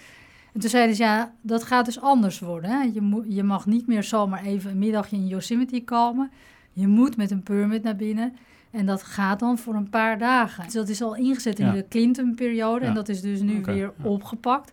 [0.53, 2.71] En toen zeiden ze, ja, dat gaat dus anders worden.
[2.71, 2.83] Hè?
[2.83, 6.31] Je, je mag niet meer zomaar even een middagje in Yosemite komen.
[6.73, 8.37] Je moet met een permit naar binnen.
[8.71, 10.65] En dat gaat dan voor een paar dagen.
[10.65, 11.73] Dus dat is al ingezet in Ja.
[11.73, 12.81] de Clinton-periode.
[12.81, 12.89] Ja.
[12.89, 14.05] En dat is dus nu weer ja.
[14.09, 14.73] opgepakt.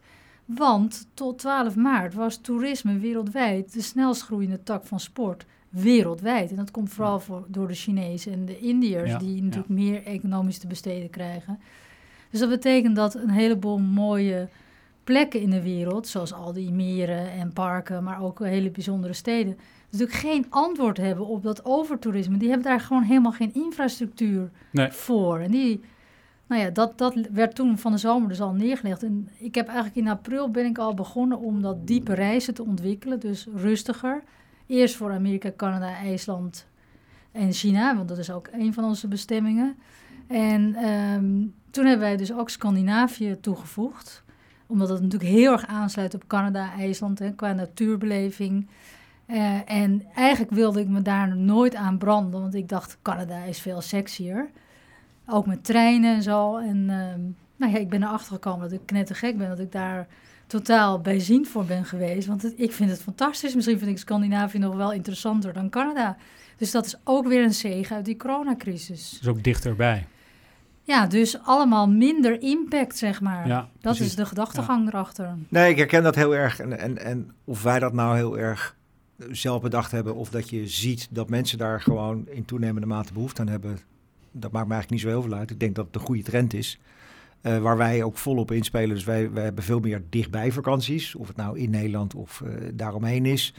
[0.56, 5.46] Want tot 12 maart was toerisme wereldwijd de snelst groeiende tak van sport.
[5.70, 6.50] Wereldwijd.
[6.50, 10.06] En dat komt vooral voor, door de Chinezen en de Indiërs, Ja, die natuurlijk meer
[10.06, 11.60] economisch te besteden krijgen.
[12.30, 14.48] Dus dat betekent dat een heleboel mooie
[15.04, 19.58] plekken in de wereld, zoals al die meren en parken, maar ook hele bijzondere steden,
[19.92, 22.38] natuurlijk geen antwoord hebben op dat overtoerisme.
[22.38, 24.92] Die hebben daar gewoon helemaal geen infrastructuur Nee.
[24.92, 25.40] voor.
[25.40, 25.82] En die,
[26.52, 29.04] nou ja, dat, dat werd toen van de zomer dus al neergelegd.
[29.04, 32.64] En ik heb eigenlijk in april ben ik al begonnen om dat diepe reizen te
[32.64, 34.24] ontwikkelen, dus rustiger.
[34.68, 36.68] Eerst voor Amerika, Canada, IJsland
[37.32, 39.76] en China, want dat is ook een van onze bestemmingen.
[40.28, 44.24] En ehm, toen hebben wij dus ook Scandinavië toegevoegd
[44.66, 48.68] omdat het natuurlijk heel erg aansluit op Canada, IJsland hè, qua natuurbeleving.
[49.26, 53.60] Eh, en eigenlijk wilde ik me daar nooit aan branden, want ik dacht Canada is
[53.60, 54.50] veel sexier.
[55.26, 56.58] Ook met treinen en zo.
[56.58, 57.20] En ehm,
[57.56, 60.08] nou ja, ik ben erachter gekomen dat ik knettergek ben, dat ik daar
[60.48, 62.28] totaal bijziend voor ben geweest.
[62.28, 63.56] Want het- ik vind het fantastisch.
[63.56, 66.18] Misschien vind ik Scandinavië nog wel interessanter dan Canada.
[66.58, 69.10] Dus dat is ook weer een zegen uit die coronacrisis.
[69.20, 70.06] Dus ook dichterbij.
[70.84, 73.48] Ja, dus allemaal minder impact, zeg maar.
[73.48, 74.06] Ja, dat precies.
[74.06, 75.36] is de gedachtegang erachter.
[75.50, 76.60] Nee, ik herken dat heel erg.
[76.60, 78.76] En, en, en of wij dat nou heel erg
[79.32, 83.42] zelf bedacht hebben, of dat je ziet dat mensen daar gewoon in toenemende mate behoefte
[83.42, 83.80] aan hebben,
[84.32, 85.50] dat maakt me eigenlijk niet zo heel veel uit.
[85.52, 86.80] Ik denk dat het een goede trend is.
[87.42, 88.96] eh, waar wij ook volop inspelen.
[88.96, 91.16] Dus wij, hebben veel meer dichtbij vakanties.
[91.16, 93.54] Of het nou in Nederland of eh, daaromheen is.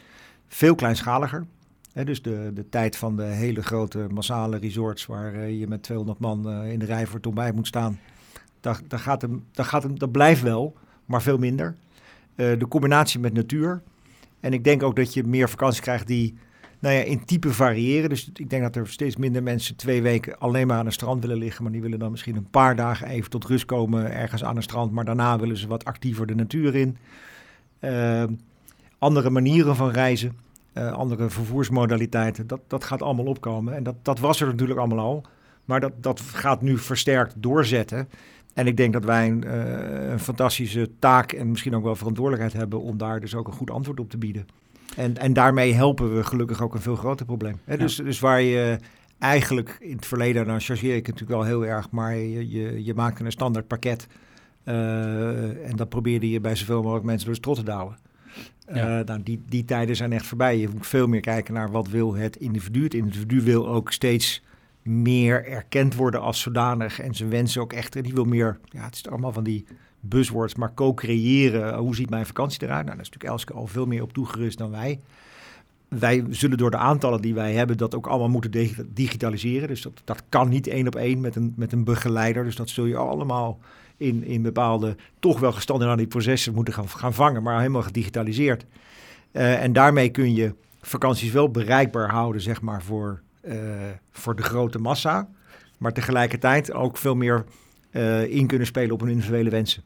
[0.47, 1.45] Veel kleinschaliger.
[1.93, 5.83] Hè, dus de, de tijd van de hele grote massale resorts waar eh, je met
[5.83, 7.99] 200 man in de rij voor het ontbijt moet staan.
[8.59, 11.75] Dat, dat, gaat hem, dat, gaat hem, dat blijft wel, maar veel minder.
[12.35, 13.81] De combinatie met natuur.
[14.39, 16.35] En ik denk ook dat je meer vakanties krijgt die
[16.83, 18.09] nou ja, in type variëren.
[18.09, 21.21] Dus ik denk dat er steeds minder mensen twee weken alleen maar aan het strand
[21.21, 21.63] willen liggen.
[21.63, 24.63] Maar die willen dan misschien een paar dagen even tot rust komen ergens aan het
[24.63, 24.91] strand.
[24.91, 26.97] Maar daarna willen ze wat actiever de natuur in.
[27.79, 28.23] Eh,
[28.97, 30.37] andere manieren van reizen,
[30.73, 32.47] eh, andere vervoersmodaliteiten.
[32.47, 33.75] Dat, dat gaat allemaal opkomen.
[33.75, 35.23] En dat, dat was er natuurlijk allemaal al.
[35.65, 38.09] Maar dat, dat gaat nu versterkt doorzetten.
[38.53, 42.53] En ik denk dat wij een, eh, een fantastische taak en misschien ook wel verantwoordelijkheid
[42.53, 44.45] hebben om daar dus ook een goed antwoord op te bieden.
[44.95, 47.59] En, en daarmee helpen we gelukkig ook een veel groter probleem.
[47.63, 47.77] Hè?
[47.77, 48.77] Dus, dus waar je
[49.19, 52.83] eigenlijk in het verleden, dan chargeer ik het natuurlijk wel heel erg, maar je, je,
[52.83, 54.07] je maakte een standaard pakket.
[54.63, 57.71] eh, en dat probeerde je bij zoveel mogelijk mensen door de strot te.
[58.73, 58.99] Ja.
[58.99, 60.57] Eh, nou, die, die tijden zijn echt voorbij.
[60.57, 62.83] Je moet veel meer kijken naar wat wil het individu.
[62.83, 64.43] Het individu wil ook steeds
[64.81, 66.99] meer erkend worden als zodanig.
[66.99, 68.03] En zijn wensen ook echt.
[68.03, 69.65] Die wil meer, ja, het is allemaal van die
[70.03, 71.77] buzzwords, maar co-creëren.
[71.77, 72.85] Hoe ziet mijn vakantie eruit?
[72.85, 74.99] Nou, daar is natuurlijk Elske al veel meer op toegerust dan wij.
[75.87, 79.67] Wij zullen door de aantallen die wij hebben dat ook allemaal moeten dig- digitaliseren.
[79.67, 82.43] Dus dat, dat kan niet één op één met een, met een begeleider.
[82.43, 83.59] Dus dat zul je allemaal
[83.97, 88.65] in, in bepaalde, toch wel gestandaardiseerde processen moeten gaan, gaan vangen, maar helemaal gedigitaliseerd.
[89.31, 93.57] Eh, en daarmee kun je vakanties wel bereikbaar houden, zeg maar, voor, eh,
[94.11, 95.29] voor de grote massa.
[95.77, 97.43] Maar tegelijkertijd ook veel meer
[97.89, 99.83] eh, in kunnen spelen op hun individuele wensen.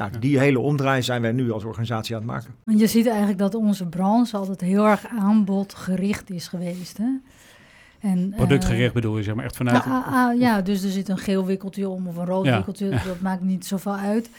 [0.00, 0.18] Nou, Ja.
[0.18, 2.54] die hele omdraai zijn wij nu als organisatie aan het maken.
[2.64, 6.96] Want je ziet eigenlijk dat onze branche altijd heel erg aanbodgericht is geweest.
[6.98, 7.08] Hè?
[8.00, 9.86] En, Productgericht bedoel je, zeg maar, echt eh, vanuit...
[9.86, 12.56] nou, ah, ah, ja, dus er zit een geel wikkeltje om of een rood Ja,
[12.56, 12.86] wikkeltje.
[12.86, 13.02] ja.
[13.06, 14.30] Dat maakt niet zoveel uit.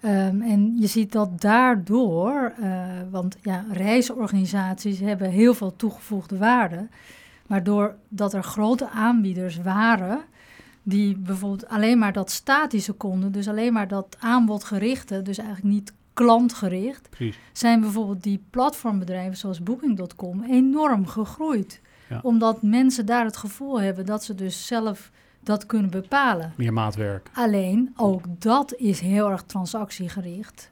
[0.00, 6.88] Ehm, en je ziet dat daardoor, eh, want ja, reisorganisaties hebben heel veel toegevoegde waarde.
[7.46, 10.20] Maar doordat er grote aanbieders waren,
[10.90, 15.92] die bijvoorbeeld alleen maar dat statische konden, dus alleen maar dat aanbodgerichte, dus eigenlijk niet
[16.12, 17.38] klantgericht, Precies.
[17.52, 21.80] zijn bijvoorbeeld die platformbedrijven zoals Booking.com enorm gegroeid.
[22.08, 22.20] Ja.
[22.22, 25.10] Omdat mensen daar het gevoel hebben dat ze dus zelf
[25.42, 26.52] dat kunnen bepalen.
[26.56, 27.30] Meer maatwerk.
[27.34, 30.70] Alleen ook dat is heel erg transactiegericht.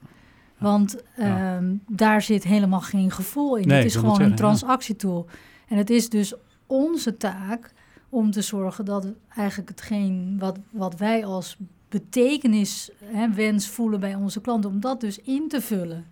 [0.57, 1.55] Want Ja.
[1.55, 3.67] ehm, daar zit helemaal geen gevoel in.
[3.67, 4.35] Nee, het is gewoon een ja.
[4.35, 5.25] transactietool.
[5.67, 6.33] En het is dus
[6.67, 7.71] onze taak
[8.09, 11.57] om te zorgen dat eigenlijk hetgeen wat, wat wij als
[11.89, 16.05] betekenis hè, wens voelen bij onze klanten, om dat dus in te vullen.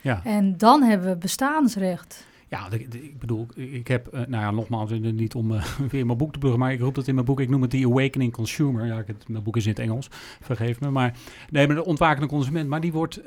[0.00, 0.20] Ja.
[0.24, 2.26] En dan hebben we bestaansrecht.
[2.50, 5.64] Ja, de- de- ik bedoel, ik heb, eh, nou ja, nogmaals, eh, niet om eh,
[5.90, 7.70] weer mijn boek te pluggen, maar ik roep dat in mijn boek, ik noem het
[7.70, 8.86] The Awakening Consumer.
[8.86, 10.08] Ja, ik het, mijn boek is in het Engels,
[10.40, 10.90] vergeef me.
[10.90, 11.14] Maar
[11.50, 13.20] nee, maar de ontwakende consument, maar die wordt,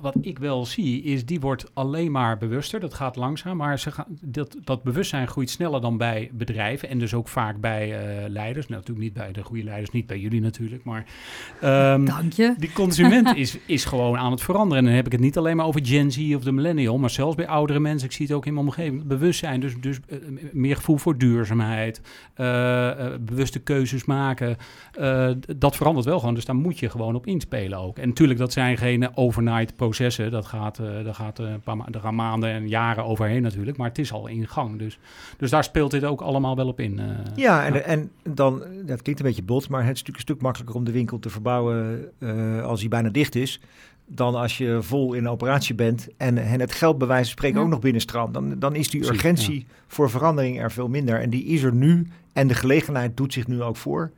[0.00, 2.80] wat ik wel zie, is die wordt alleen maar bewuster.
[2.80, 6.98] Dat gaat langzaam, maar ze gaan, dat, dat bewustzijn groeit sneller dan bij bedrijven en
[6.98, 7.88] dus ook vaak bij
[8.28, 8.66] leiders.
[8.68, 11.04] Nou, natuurlijk niet bij de goede leiders, niet bij jullie natuurlijk, maar...
[11.60, 12.54] ehm, Dank je.
[12.58, 14.78] die consument is, is gewoon aan het veranderen.
[14.78, 17.10] En dan heb ik het niet alleen maar over Gen Z of de millennial, maar
[17.10, 18.08] zelfs bij oudere mensen.
[18.08, 19.06] Ik zie het ook in mijn omgeving.
[19.06, 20.18] Bewustzijn, dus, dus eh,
[20.52, 22.00] meer gevoel voor duurzaamheid,
[22.34, 24.56] eh, eh, bewuste keuzes maken.
[25.56, 27.98] Dat verandert wel gewoon, dus daar moet je gewoon op inspelen ook.
[27.98, 30.30] En natuurlijk, dat zijn geen overnight processen.
[30.30, 34.12] Dat gaat, dat gaat een paar gaan maanden en jaren overheen natuurlijk, maar het is
[34.12, 34.78] al in gang.
[34.78, 34.98] Dus,
[35.36, 37.00] dus daar speelt dit ook allemaal wel op in.
[37.34, 40.42] Ja, en, en dan, dat klinkt een beetje bot, maar het is natuurlijk een stuk
[40.42, 42.12] makkelijker om de winkel te verbouwen
[42.62, 43.60] als hij bijna dicht is.
[44.10, 47.58] Dan als je vol in operatie bent en, en het geld bij wijze van spreken
[47.58, 47.64] Ja.
[47.64, 48.34] ook nog binnenstroomt.
[48.34, 51.20] Dan, dan is die Precies, urgentie voor verandering er veel minder.
[51.20, 54.10] En die is er nu en de gelegenheid doet zich nu ook voor.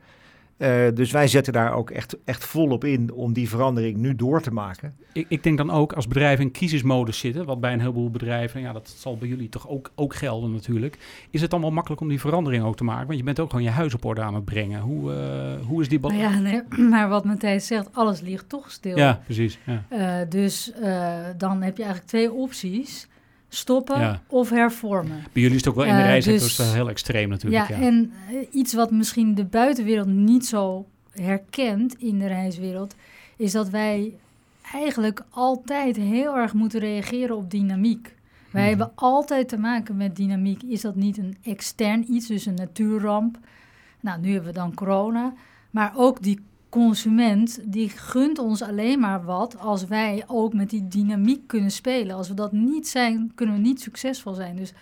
[0.61, 4.41] Eh, dus wij zetten daar ook echt, echt volop in om die verandering nu door
[4.41, 4.95] te maken.
[5.13, 8.61] Ik, ik denk dan ook als bedrijven in crisismodus zitten, wat bij een heleboel bedrijven,
[8.61, 10.97] ja, dat zal bij jullie toch ook, ook gelden natuurlijk,
[11.29, 13.07] is het dan wel makkelijk om die verandering ook te maken?
[13.07, 14.81] Want je bent ook gewoon je huis op orde aan het brengen.
[14.81, 16.33] Hoe, eh, hoe is die Nou balans?
[16.33, 18.97] ja, nee, maar wat Matthijs zegt, alles ligt toch stil.
[18.97, 19.59] ja, precies.
[19.65, 19.83] Ja.
[19.89, 23.07] Eh, dus eh, dan heb je eigenlijk twee opties.
[23.53, 24.21] Stoppen Ja.
[24.27, 25.23] of hervormen.
[25.31, 27.67] Bij jullie is het ook wel in de Eh, reissector dus- wel heel extreem natuurlijk.
[27.69, 32.95] Ja, Ja, en eh, iets wat misschien de buitenwereld niet zo herkent in de reiswereld,
[33.37, 34.13] is dat wij
[34.73, 38.15] eigenlijk altijd heel erg moeten reageren op dynamiek.
[38.51, 38.69] Wij Mhm.
[38.69, 40.63] hebben altijd te maken met dynamiek.
[40.63, 43.37] Is dat niet een extern iets, dus een natuurramp?
[43.99, 45.33] Nou, nu hebben we dan corona.
[45.71, 46.39] Maar ook die
[46.71, 52.15] consument, die gunt ons alleen maar wat als wij ook met die dynamiek kunnen spelen.
[52.15, 54.55] Als we dat niet zijn, kunnen we niet succesvol zijn.
[54.55, 54.73] Dus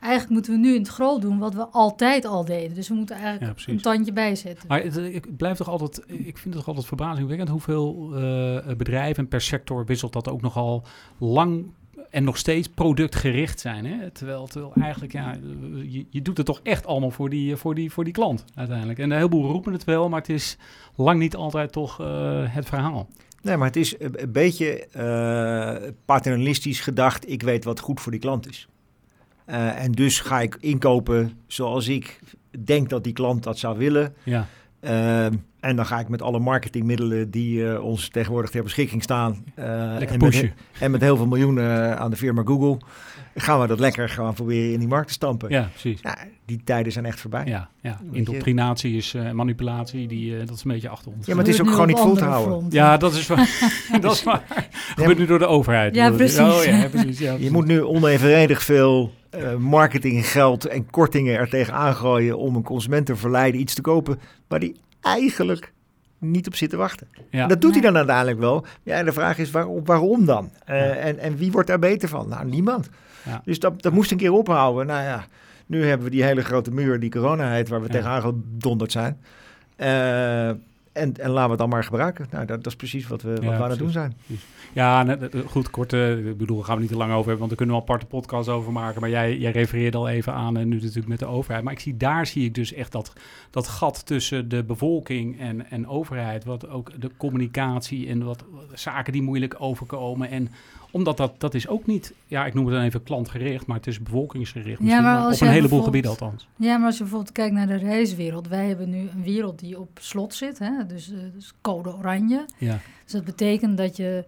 [0.00, 2.74] eigenlijk moeten we nu in het groot doen wat we altijd al deden.
[2.74, 4.68] Dus we moeten eigenlijk een tandje bijzetten.
[4.68, 9.22] Maar het, ik blijf toch altijd, ik vind het toch altijd verbazingwekkend hoeveel eh, bedrijven
[9.22, 10.84] en per sector wisselt dat ook nogal
[11.18, 11.66] lang
[12.14, 13.86] en nog steeds productgericht zijn.
[13.86, 14.10] Hè?
[14.10, 17.74] Terwijl, terwijl eigenlijk, ja, eh, je, je doet het toch echt allemaal voor die, voor,
[17.74, 18.98] die, voor die klant uiteindelijk.
[18.98, 20.56] En een heleboel roepen het wel, maar het is
[20.94, 23.08] lang niet altijd toch eh, het verhaal.
[23.42, 27.30] Nee, maar het is een beetje eh, paternalistisch gedacht.
[27.30, 28.68] Ik weet wat goed voor die klant is.
[29.44, 32.20] Eh, en dus ga ik inkopen zoals ik
[32.64, 34.14] denk dat die klant dat zou willen.
[34.22, 34.46] Ja,
[34.84, 35.26] Eh,
[35.64, 39.44] en dan ga ik met alle marketingmiddelen die eh, ons tegenwoordig ter beschikking staan.
[39.54, 39.64] eh,
[39.98, 40.52] lekker en, met, pushen.
[40.80, 42.78] en met heel veel miljoenen aan de firma Google.
[43.34, 45.50] Gaan we dat lekker gaan proberen in die markt te stampen.
[45.50, 46.00] Ja, precies.
[46.02, 47.44] Ja, die tijden zijn echt voorbij.
[47.46, 48.00] Ja, ja.
[48.12, 51.26] Indoctrinatie is eh, manipulatie, die, eh, dat is een beetje achter ons.
[51.26, 52.66] Ja, maar het is ook gewoon niet vol te houden.
[52.70, 53.48] Ja, dat is waar.
[54.00, 54.68] dat is waar.
[54.94, 55.94] Gebeurt nu door de overheid.
[55.94, 56.12] Ja, je?
[56.12, 56.38] precies.
[56.38, 57.18] Oh, ja, precies.
[57.18, 62.62] Ja, Je moet nu onevenredig veel eh, marketinggeld en kortingen er tegen aangooien om een
[62.62, 65.72] consument te verleiden iets te kopen waar die eigenlijk
[66.18, 67.08] niet op zit te wachten.
[67.30, 67.46] Ja.
[67.46, 68.64] Dat doet hij dan uiteindelijk wel.
[68.82, 70.50] Ja, de vraag is waarom, waarom dan?
[70.64, 72.28] Eh, en, en wie wordt daar beter van?
[72.28, 72.88] Nou, niemand.
[73.24, 73.42] Ja.
[73.44, 74.86] Dus dat, dat moest een keer ophouden.
[74.86, 75.24] Nou ja,
[75.66, 77.92] nu hebben we die hele grote muur, die corona heet, waar we Ja.
[77.92, 79.18] tegenaan gedonderd zijn.
[79.76, 80.50] Eh,
[80.94, 82.26] en, en laten we het dan maar gebruiken.
[82.30, 83.92] Nou, dat, dat is precies wat we, wat Ja, we aan het doen precies.
[84.26, 84.38] zijn.
[84.72, 85.92] Ja, net- eh, goed, kort.
[85.92, 87.80] eh, ik bedoel, daar gaan we niet te lang over hebben, want daar kunnen we
[87.82, 89.00] al aparte podcast over maken.
[89.00, 91.64] Maar jij, jij refereerde al even aan, en nu natuurlijk met de overheid.
[91.64, 93.12] Maar ik zie, daar zie ik dus echt dat,
[93.50, 96.44] dat gat tussen de bevolking en, en overheid.
[96.44, 100.30] Wat ook de communicatie en wat, wat zaken die moeilijk overkomen.
[100.30, 100.48] En
[100.90, 103.86] omdat dat, dat is ook niet, ja, ik noem het dan even klantgericht, maar het
[103.86, 104.78] is bevolkingsgericht.
[104.78, 106.48] Ja, misschien, maar maar als op een heleboel gebieden althans.
[106.56, 108.48] Ja, maar als je bijvoorbeeld kijkt naar de reiswereld.
[108.48, 110.58] Wij hebben nu een wereld die op slot zit.
[110.58, 110.83] Hè?
[110.88, 112.44] Dus, eh, dus code oranje.
[112.58, 114.24] Ja, Dus dat betekent dat, je,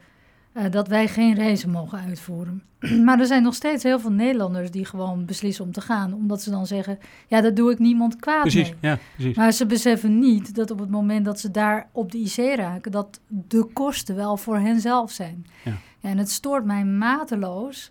[0.53, 2.63] eh, dat wij geen reizen mogen uitvoeren.
[3.05, 6.13] maar er zijn nog steeds heel veel Nederlanders die gewoon beslissen om te gaan.
[6.15, 8.69] Omdat ze dan zeggen, ja, dat doe ik niemand kwaad precies.
[8.69, 8.79] mee.
[8.81, 9.37] Ja, precies.
[9.37, 12.93] Maar ze beseffen niet dat op het moment dat ze daar op de IC raken,
[12.93, 15.47] dat de kosten wel voor henzelf zijn.
[15.65, 15.77] Ja.
[16.01, 17.91] En het stoort mij mateloos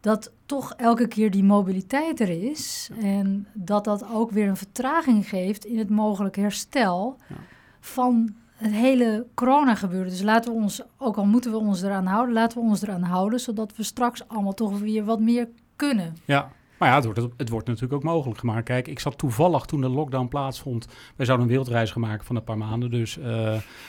[0.00, 2.90] dat toch elke keer die mobiliteit er is.
[3.00, 7.36] En dat dat ook weer een vertraging geeft in het mogelijk herstel Ja.
[7.84, 10.08] Van het hele corona gebeuren.
[10.08, 13.02] Dus laten we ons, ook al moeten we ons eraan houden, laten we ons eraan
[13.02, 16.16] houden, zodat we straks allemaal toch weer wat meer kunnen.
[16.24, 18.64] Ja, maar ja, het wordt, het wordt natuurlijk ook mogelijk gemaakt.
[18.64, 20.86] Kijk, ik zat toevallig toen de lockdown plaatsvond.
[21.16, 22.90] Wij zouden een wereldreis gaan maken van een paar maanden.
[22.90, 23.24] Dus eh,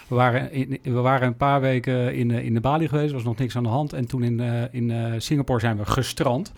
[0.08, 0.50] we, waren
[0.82, 3.10] we waren een paar weken in, eh, in de Bali geweest.
[3.10, 3.94] Er was nog niks aan de hand.
[3.94, 6.52] En toen in, eh, in Singapore zijn we gestrand.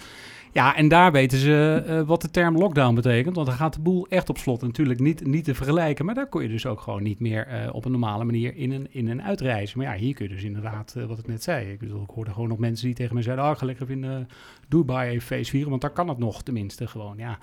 [0.51, 3.35] Ja, en daar weten ze eh, wat de term lockdown betekent.
[3.35, 4.61] Want dan gaat de boel echt op slot.
[4.61, 6.05] Natuurlijk niet, niet te vergelijken.
[6.05, 8.71] Maar daar kon je dus ook gewoon niet meer eh, op een normale manier in
[8.71, 9.77] en, in en uitreizen.
[9.77, 11.71] Maar ja, hier kun je dus inderdaad, eh, wat ik net zei.
[11.71, 13.45] Ik bedoel, ik hoorde gewoon nog mensen die tegen me zeiden...
[13.45, 14.27] Ah, ga lekker in
[14.67, 15.69] Dubai even feest vieren.
[15.69, 17.39] Want daar kan het nog tenminste gewoon, ja.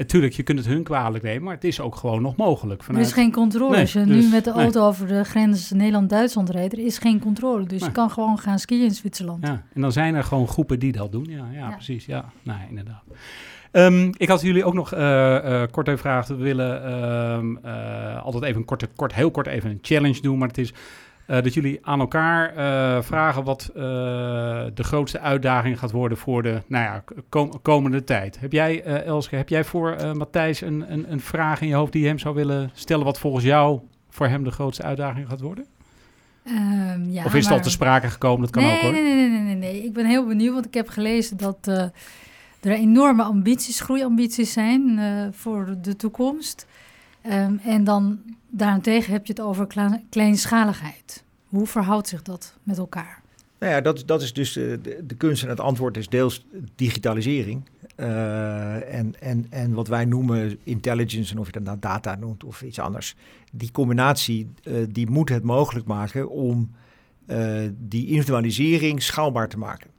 [0.00, 1.42] Natuurlijk, je kunt het hun kwalijk nemen.
[1.42, 2.78] Maar het is ook gewoon nog mogelijk.
[2.80, 3.06] Er Vanuit...
[3.06, 3.70] is geen controle.
[3.70, 4.62] Nee, Als je dus- nu met de nee.
[4.62, 7.66] auto over de grens Nederland-Duitsland rijdt, er is geen controle.
[7.66, 7.88] Dus Nee.
[7.88, 9.46] je kan gewoon gaan skiën in Zwitserland.
[9.46, 11.26] Ja, en dan zijn er gewoon groepen die dat doen.
[11.28, 11.70] Ja, ja, Ja.
[11.70, 12.04] precies.
[12.06, 13.02] Ja, nee, inderdaad.
[13.70, 16.28] Ehm, ik had jullie ook nog eh, eh, kort even gevraagd.
[16.28, 20.38] We willen ehm, eh, altijd even een korte, kort, heel kort even een challenge doen.
[20.38, 20.76] Maar het is eh,
[21.38, 23.82] dat jullie aan elkaar eh, vragen wat eh,
[24.74, 28.40] de grootste uitdaging gaat worden voor de nou ja, kom- komende tijd.
[28.40, 31.74] Heb jij, eh, Elske, heb jij voor eh, Matthijs een, een, een vraag in je
[31.74, 33.04] hoofd die je hem zou willen stellen?
[33.04, 35.66] Wat volgens jou voor hem de grootste uitdaging gaat worden?
[36.44, 38.40] Ehm, ja, of is het al te sprake gekomen?
[38.40, 38.92] Dat kan nee, ook hoor.
[38.92, 39.84] Nee, nee, nee, nee, nee, nee.
[39.84, 41.82] Ik ben heel benieuwd, want ik heb gelezen dat eh,
[42.60, 46.66] er enorme ambities, groeiambities zijn eh, voor de toekomst.
[47.22, 48.18] Ehm, en dan
[48.48, 51.24] daarentegen heb je het over kle- kleinschaligheid.
[51.46, 53.22] Hoe verhoudt zich dat met elkaar?
[53.58, 56.46] Nou ja, dat, dat is dus eh, de, de kunst en het antwoord is deels
[56.74, 57.62] digitalisering.
[57.96, 62.44] Eh, en, en, en wat wij noemen intelligence, en of je dat nou data noemt
[62.44, 63.16] of iets anders.
[63.52, 66.70] Die combinatie, eh, die moet het mogelijk maken om
[67.78, 69.90] die individualisering schaalbaar te maken.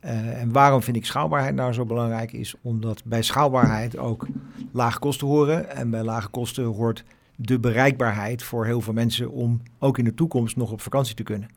[0.00, 2.32] En waarom vind ik schaalbaarheid nou zo belangrijk?
[2.32, 4.26] Is omdat bij schaalbaarheid ook
[4.72, 5.70] lage kosten horen.
[5.70, 7.04] En bij lage kosten hoort
[7.36, 11.22] de bereikbaarheid voor heel veel mensen om ook in de toekomst nog op vakantie te
[11.22, 11.48] kunnen.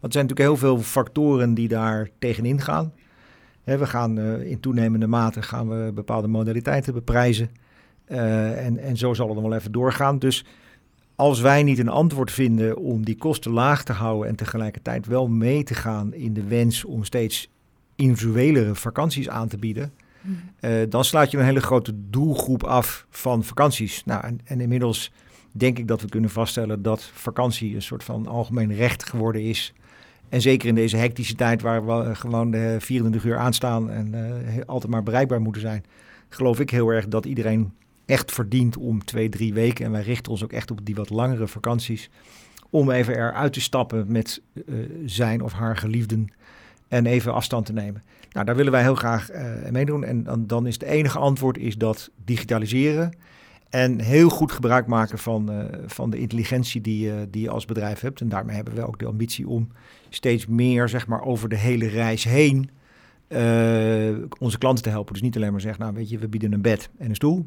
[0.00, 2.92] Want er zijn natuurlijk heel veel factoren die daar tegenin gaan.
[3.64, 7.50] We gaan eh, in toenemende mate gaan we bepaalde modaliteiten beprijzen.
[8.04, 10.18] Eh, en, en zo zal het nog wel even doorgaan.
[10.18, 10.44] Dus
[11.14, 15.28] als wij niet een antwoord vinden om die kosten laag te houden en tegelijkertijd wel
[15.28, 17.50] mee te gaan in de wens om steeds
[17.94, 19.92] individuelere vakanties aan te bieden,
[20.60, 24.04] uh, dan sluit je een hele grote doelgroep af van vakanties.
[24.04, 25.12] Nou, en, en, inmiddels
[25.52, 29.72] denk ik dat we kunnen vaststellen dat vakantie een soort van algemeen recht geworden is.
[30.28, 34.60] En zeker in deze hectische tijd waar we gewoon de 24 uur aanstaan en uh,
[34.66, 35.84] altijd maar bereikbaar moeten zijn,
[36.28, 37.72] geloof ik heel erg dat iedereen
[38.06, 39.84] echt verdient om twee, drie weken.
[39.84, 42.10] En wij richten ons ook echt op die wat langere vakanties.
[42.70, 44.42] Om even eruit te stappen met
[45.04, 46.28] zijn of haar geliefden
[46.88, 48.02] en even afstand te nemen.
[48.30, 50.04] Nou, daar willen wij heel graag uh, meedoen.
[50.04, 53.16] En dan, dan, is het enige antwoord is dat digitaliseren
[53.68, 58.00] en heel goed gebruik maken van, uh, van de intelligentie die, die je als bedrijf
[58.00, 58.20] hebt.
[58.20, 59.68] En daarmee hebben we ook de ambitie om
[60.08, 62.70] steeds meer zeg maar, over de hele reis heen
[64.38, 65.12] onze klanten te helpen.
[65.12, 67.46] Dus niet alleen maar zeggen, nou weet je, we bieden een bed en een stoel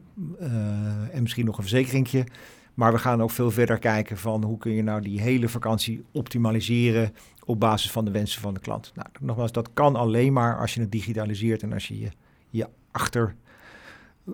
[1.12, 2.26] en misschien nog een verzekeringje.
[2.74, 6.04] Maar we gaan ook veel verder kijken van hoe kun je nou die hele vakantie
[6.12, 7.14] optimaliseren
[7.46, 8.92] op basis van de wensen van de klant.
[8.96, 12.10] Nou, nogmaals, dat kan alleen maar als je het digitaliseert en als je je,
[12.50, 13.36] je achter,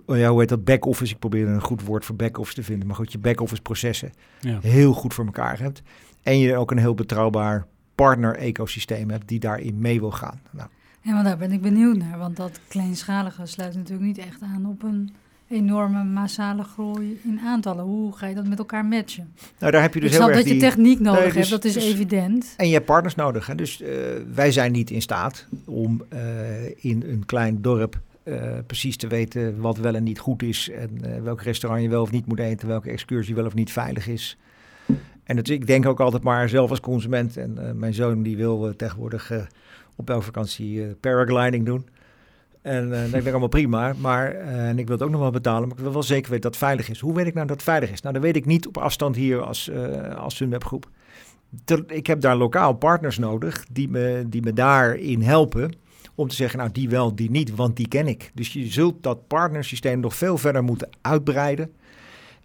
[0.06, 2.86] oh ja, hoe heet dat, back-office, ik probeer een goed woord voor back-office te vinden,
[2.86, 4.58] maar goed, je back-office processen ja.
[4.60, 5.82] heel goed voor elkaar hebt.
[6.22, 10.40] En je ook een heel betrouwbaar partner-ecosysteem hebt die daarin mee wil gaan.
[10.50, 10.68] Nou.
[11.02, 14.66] Ja, maar daar ben ik benieuwd naar, want dat kleinschalige sluit natuurlijk niet echt aan
[14.66, 15.14] op een
[15.50, 17.84] enorme massale groei in aantallen.
[17.84, 19.32] Hoe ga je dat met elkaar matchen?
[19.58, 21.50] Nou, daar heb je dus ik heel erg dat je techniek nodig Nee, dus- hebt,
[21.50, 22.54] dat is dus- evident.
[22.56, 23.46] En je hebt partners nodig.
[23.46, 23.54] Hè?
[23.54, 23.90] Dus eh,
[24.34, 26.20] wij zijn niet in staat om eh,
[26.84, 28.34] in een klein dorp eh,
[28.66, 30.70] precies te weten wat wel en niet goed is.
[30.70, 32.68] En welk restaurant je wel of niet moet eten.
[32.68, 34.36] Welke excursie wel of niet veilig is.
[35.24, 37.36] En het, ik denk ook altijd maar zelf als consument.
[37.36, 39.32] En mijn zoon die wil tegenwoordig
[39.96, 41.86] op elke vakantie paragliding doen.
[42.62, 43.94] En eh dat vind ik allemaal prima.
[43.98, 45.68] Maar, eh, en ik wil het ook nog wel betalen.
[45.68, 47.00] Maar ik wil wel zeker weten dat het veilig is.
[47.00, 48.00] Hoe weet ik nou dat het veilig is?
[48.00, 50.40] Nou, dat weet ik niet op afstand hier als, eh als
[51.86, 55.72] Ik heb daar lokaal partners nodig die me, die me daarin helpen.
[56.14, 58.30] Om te zeggen, nou die wel, die niet, want die ken ik.
[58.34, 61.72] Dus je zult dat partnersysteem nog veel verder moeten uitbreiden.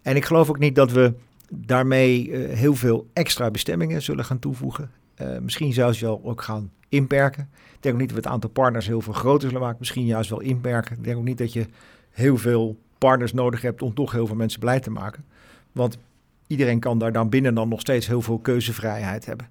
[0.02, 1.14] En ik geloof ook niet dat we
[1.50, 4.90] daarmee eh, heel veel extra bestemmingen zullen gaan toevoegen.
[5.14, 7.48] Eh, misschien zelfs wel ook gaan inperken.
[7.52, 9.78] Ik denk ook niet dat we het aantal partners heel veel groter zullen maken.
[9.78, 10.96] Misschien juist wel inperken.
[10.96, 11.66] Ik denk ook niet dat je
[12.10, 15.24] heel veel partners nodig hebt om toch heel veel mensen blij te maken.
[15.72, 15.98] Want
[16.46, 19.48] iedereen kan daar dan binnen dan nog steeds heel veel keuzevrijheid hebben.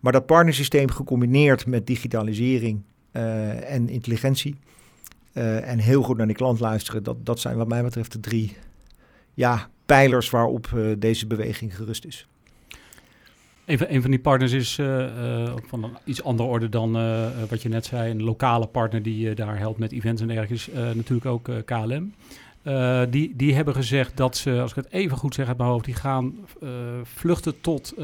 [0.00, 4.56] Maar dat partnersysteem gecombineerd met digitalisering eh, en intelligentie
[5.32, 8.20] eh, en heel goed naar die klant luisteren, dat, dat zijn wat mij betreft de
[8.20, 8.56] drie
[9.34, 12.28] ja, pijlers waarop eh, deze beweging gerust is.
[13.68, 17.62] Een van, die partners is eh, eh, van een iets andere orde dan eh, wat
[17.62, 18.10] je net zei.
[18.10, 22.12] Een lokale partner die je daar helpt met events en eh, natuurlijk ook KLM.
[23.10, 25.84] Die, die hebben gezegd dat ze, als ik het even goed zeg uit mijn hoofd,
[25.84, 26.34] die gaan
[27.02, 27.94] vluchten tot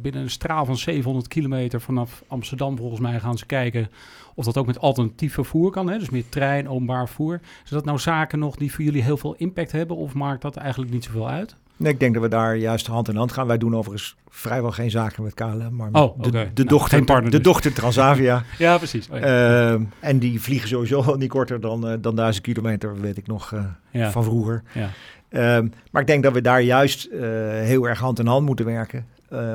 [0.00, 2.76] binnen een straal van 700 kilometer vanaf Amsterdam.
[2.76, 3.90] Volgens mij gaan ze kijken
[4.34, 5.90] of dat ook met alternatief vervoer kan.
[5.90, 5.98] Hè?
[5.98, 7.40] Dus meer trein, openbaar vervoer.
[7.64, 10.56] Is dat nou zaken nog die voor jullie heel veel impact hebben of maakt dat
[10.56, 11.56] eigenlijk niet zoveel uit?
[11.80, 13.46] Nee, ik denk dat we daar juist hand in hand gaan.
[13.46, 17.36] Wij doen overigens vrijwel geen zaken met KLM, maar Oh, de, Nou, dochter, partner de
[17.36, 17.46] dus.
[17.46, 18.44] dochter Transavia.
[18.58, 19.08] Ja, precies.
[19.08, 19.70] Oh, ja.
[19.70, 23.26] Ehm, en die vliegen sowieso al niet korter dan, eh, dan 1000 kilometer, weet ik
[23.26, 24.10] nog eh, ja.
[24.10, 24.62] van vroeger.
[24.72, 24.90] ja.
[25.28, 27.20] Ehm, maar ik denk dat we daar juist eh,
[27.50, 29.06] heel erg hand in hand moeten werken.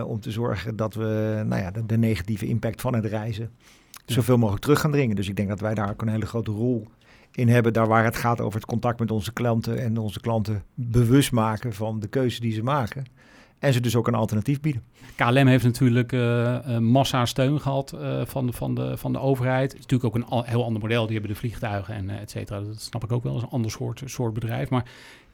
[0.05, 3.49] om te zorgen dat we nou ja, de, de negatieve impact van het reizen
[4.05, 5.15] zoveel mogelijk terug gaan dringen.
[5.15, 6.87] Dus ik denk dat wij daar ook een hele grote rol
[7.35, 7.73] in hebben.
[7.73, 9.79] Daar waar het gaat over het contact met onze klanten.
[9.79, 13.05] En onze klanten bewust maken van de keuze die ze maken.
[13.59, 14.81] En ze dus ook een alternatief bieden.
[15.15, 19.19] KLM heeft natuurlijk eh, een massa steun gehad eh, van, de, van, de, van de
[19.19, 19.71] overheid.
[19.71, 21.03] Het is natuurlijk ook een al- heel ander model.
[21.05, 22.59] Die hebben de vliegtuigen en eh, et cetera.
[22.59, 23.31] Dat snap ik ook wel.
[23.33, 24.69] Dat is een ander soort, soort bedrijf.
[24.69, 24.85] Maar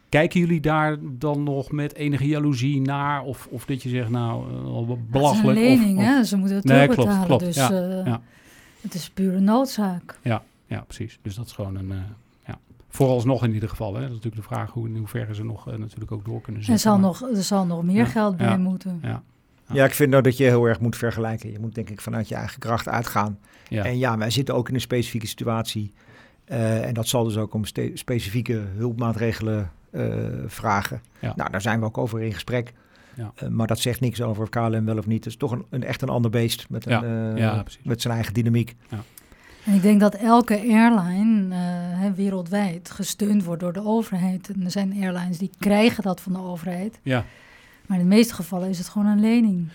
[0.10, 3.24] kijken jullie daar dan nog met enige jaloezie naar?
[3.24, 5.58] Of, of dat je zegt, nou, eh, wel Het is een belachelijk?
[5.60, 6.24] of- lening, of, hè?
[6.24, 7.26] Ze moeten het Nee, terugbetalen.
[7.26, 7.56] klopt, klopt.
[7.56, 8.22] Dus Ja, eh, ja.
[8.82, 10.20] het is pure noodzaak.
[10.22, 10.44] Ja,
[10.80, 11.20] precies.
[11.22, 11.92] Dus dat is gewoon een...
[11.92, 11.98] eh,
[12.48, 12.60] ja.
[12.90, 13.94] Vooralsnog in ieder geval.
[13.94, 14.00] Hè.
[14.02, 16.62] Dat is natuurlijk de vraag hoe, in hoeverre ze nog eh, natuurlijk ook door kunnen
[16.62, 16.84] Er zetten.
[16.84, 18.58] zal, Maar- nog, er zal nog meer Ja, geld bij ja.
[18.58, 19.00] moeten.
[19.02, 19.24] Ja,
[19.74, 21.52] Ja, ik vind nou dat je heel erg moet vergelijken.
[21.52, 23.40] Je moet denk ik vanuit je eigen kracht uitgaan.
[23.70, 23.84] ja.
[23.86, 25.94] En ja, wij zitten ook in een specifieke situatie.
[26.46, 30.04] Eh, en dat zal dus ook om specifieke hulpmaatregelen eh,
[30.48, 31.02] vragen.
[31.20, 31.34] Ja.
[31.36, 32.74] Nou, daar zijn we ook over in gesprek.
[33.16, 33.34] Ja.
[33.50, 35.24] Maar dat zegt niks over of KLM wel of niet.
[35.24, 38.02] Het is toch een, een echt een ander beest met, een, Ja, eh, ja, met
[38.02, 38.76] zijn eigen dynamiek.
[39.66, 44.50] En ik denk dat elke airline eh, wereldwijd gesteund wordt door de overheid.
[44.50, 47.00] En er zijn airlines die krijgen dat van de overheid.
[47.04, 47.26] ja.
[47.86, 49.68] Maar in de meeste gevallen is het gewoon een lening.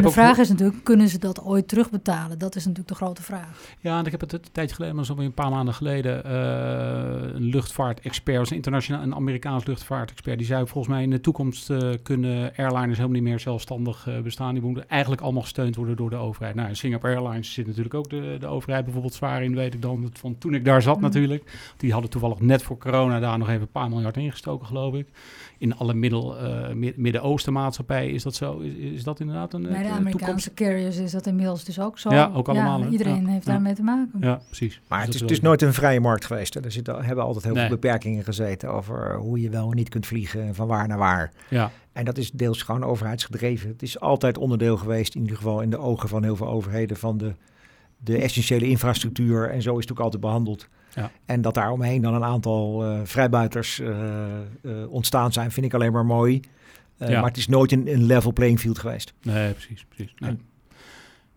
[0.00, 2.38] De vraag is natuurlijk, kunnen ze dat ooit terugbetalen?
[2.38, 3.48] Dat is natuurlijk de grote vraag.
[3.80, 7.34] Ja, en ik heb het een tijdje geleden, maar zo een paar maanden geleden, uh,
[7.34, 11.78] een luchtvaartexpert, een internationaal, een Amerikaans luchtvaartexpert, die zei volgens mij in de toekomst uh,
[12.02, 14.54] kunnen airliners helemaal niet meer zelfstandig uh, bestaan.
[14.54, 16.54] Die moeten eigenlijk allemaal gesteund worden door de overheid.
[16.54, 19.82] Nou, in Singapore Airlines zit natuurlijk ook de, de overheid bijvoorbeeld zwaar in, weet ik
[19.82, 21.02] dan, van toen ik daar zat mm.
[21.02, 21.72] natuurlijk.
[21.76, 25.06] Die hadden toevallig net voor corona daar nog even een paar miljard ingestoken, geloof ik
[25.58, 26.36] in alle middel,
[26.96, 28.58] Midden-Oosten maatschappijen is dat zo?
[28.58, 32.10] Is, is dat inderdaad een Bij de Amerikaanse carriers is dat inmiddels dus ook zo.
[32.10, 32.84] Ja, ook allemaal.
[32.84, 34.18] iedereen heeft daarmee te maken.
[34.20, 34.80] Ja, precies.
[34.88, 36.54] Maar dus het is, het is nooit een vrije markt geweest.
[36.54, 40.06] Er zitten, hebben altijd heel veel beperkingen gezeten over hoe je wel en niet kunt
[40.06, 41.32] vliegen en van waar naar waar.
[41.48, 41.70] Ja.
[41.92, 43.68] En dat is deels gewoon overheidsgedreven.
[43.68, 46.96] Het is altijd onderdeel geweest, in ieder geval in de ogen van heel veel overheden,
[46.96, 47.34] van de,
[47.96, 49.50] de essentiële infrastructuur.
[49.50, 50.68] En zo is het ook altijd behandeld.
[50.94, 51.10] Ja.
[51.24, 53.88] En dat daar omheen dan een aantal uh, vrijbuiters uh,
[54.62, 56.40] uh, ontstaan zijn, vind ik alleen maar mooi.
[57.08, 57.20] Ja.
[57.20, 59.12] Maar het is nooit een, een, level playing field geweest.
[59.22, 59.84] Nee, precies.
[59.88, 60.14] precies.
[60.18, 60.38] Nee.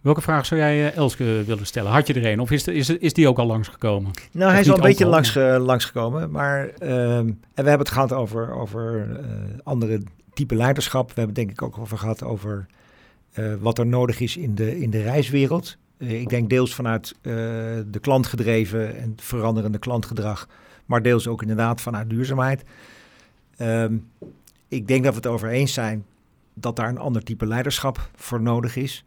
[0.01, 1.91] Welke vraag zou jij Elske willen stellen?
[1.91, 2.39] Had je er een?
[2.39, 4.11] Of is, de, is, is die ook al langsgekomen?
[4.32, 6.32] Nou, hij is al een beetje langs, langsgekomen.
[6.32, 9.20] Maar ehm, en we hebben het gehad over, over
[9.63, 10.01] andere
[10.34, 11.07] type leiderschap.
[11.07, 12.66] We hebben het denk ik ook over gehad over
[13.59, 15.78] wat er nodig is in de, in de reiswereld.
[15.97, 17.34] Eh, ik denk deels vanuit uh,
[17.88, 20.47] de klant gedreven en veranderende klantgedrag,
[20.86, 22.63] maar deels ook inderdaad vanuit duurzaamheid.
[23.61, 24.09] Um,
[24.76, 26.05] ik denk dat we het over eens zijn
[26.53, 29.03] dat daar een ander type leiderschap voor nodig is.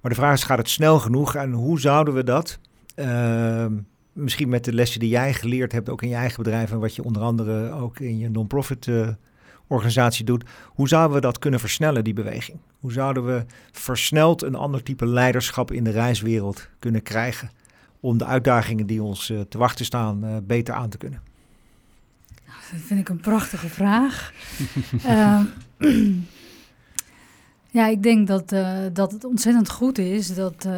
[0.00, 2.58] Maar de vraag is, gaat het snel genoeg en hoe zouden we dat,
[2.96, 3.66] uh,
[4.12, 6.94] misschien met de lessen die jij geleerd hebt, ook in je eigen bedrijf en wat
[6.94, 9.08] je onder andere ook in je non-profit uh,
[9.66, 10.44] organisatie doet.
[10.66, 12.58] Hoe zouden we dat kunnen versnellen, die beweging?
[12.80, 17.50] Hoe zouden we versneld een ander type leiderschap in de reiswereld kunnen krijgen
[18.00, 21.31] om de uitdagingen die ons uh, te wachten staan uh, beter aan te kunnen?
[22.52, 24.32] Nou, dat vind ik een prachtige vraag.
[25.08, 25.52] um,
[27.78, 30.68] ja, ik denk dat, uh, dat het ontzettend goed is dat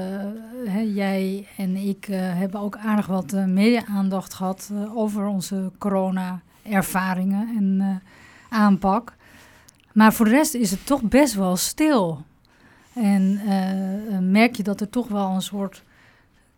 [0.64, 8.03] hè, jij en ik hebben ook aardig wat media-aandacht gehad over onze corona-ervaringen en
[8.49, 9.14] aanpak.
[9.93, 12.25] Maar voor de rest is het toch best wel stil.
[12.95, 13.41] En
[14.31, 15.83] merk je dat er toch wel een soort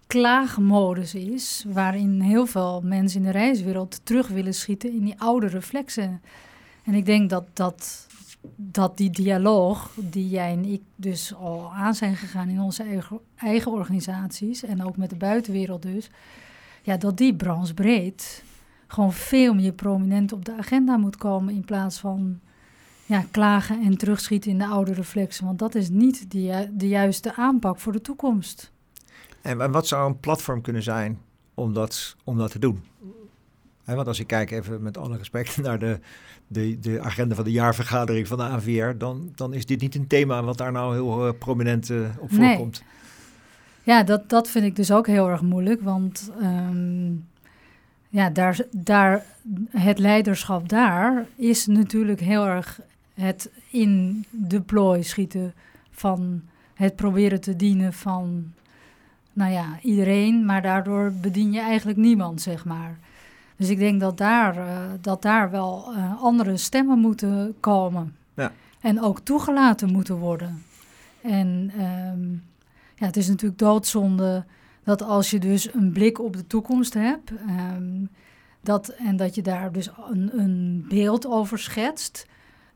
[0.06, 5.46] klaagmodus is, waarin heel veel mensen in de reiswereld terug willen schieten in die oude
[5.46, 6.20] reflexen.
[6.84, 8.06] En ik denk dat, dat,
[8.56, 13.20] dat die dialoog, die jij en ik dus al aan zijn gegaan in onze eigen,
[13.36, 16.10] eigen organisaties en ook met de buitenwereld dus,
[16.82, 18.44] ja, dat die branchebreed
[18.86, 22.40] gewoon veel meer prominent op de agenda moet komen in plaats van
[23.06, 25.44] ja, klagen en terugschieten in de oude reflexen.
[25.44, 28.72] Want dat is niet de, de juiste aanpak voor de toekomst.
[29.46, 31.18] En wat zou een platform kunnen zijn
[31.54, 32.82] om dat, om dat te doen?
[33.84, 35.98] want als ik kijk even met alle respect naar de,
[36.46, 40.06] de, de agenda van de jaarvergadering van de AVR, dan, dan is dit niet een
[40.06, 42.82] thema wat daar nou heel uh, prominent uh, op voorkomt.
[42.84, 42.94] Nee.
[43.96, 47.26] Ja, dat, dat vind ik dus ook heel erg moeilijk, want um,
[48.08, 49.24] ja, daar, daar,
[49.70, 52.80] het leiderschap daar is natuurlijk heel erg
[53.14, 55.54] het in de plooi schieten
[55.90, 56.42] van
[56.74, 58.52] het proberen te dienen van,
[59.36, 62.98] nou ja, iedereen, maar daardoor bedien je eigenlijk niemand, zeg maar.
[63.56, 68.16] Dus ik denk dat daar, uh, dat daar wel uh, andere stemmen moeten komen.
[68.34, 68.52] Ja.
[68.80, 70.62] En ook toegelaten moeten worden.
[71.22, 72.42] En um,
[72.94, 74.44] ja, het is natuurlijk doodzonde
[74.84, 78.08] dat als je dus een blik op de toekomst hebt, um,
[78.60, 82.26] dat, en dat je daar dus een, een beeld over schetst,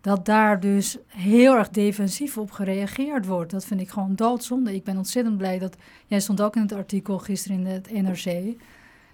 [0.00, 3.50] dat daar dus heel erg defensief op gereageerd wordt.
[3.50, 4.74] Dat vind ik gewoon doodzonde.
[4.74, 5.76] Ik ben ontzettend blij dat,
[6.06, 8.54] jij stond ook in het artikel gisteren in het NRC,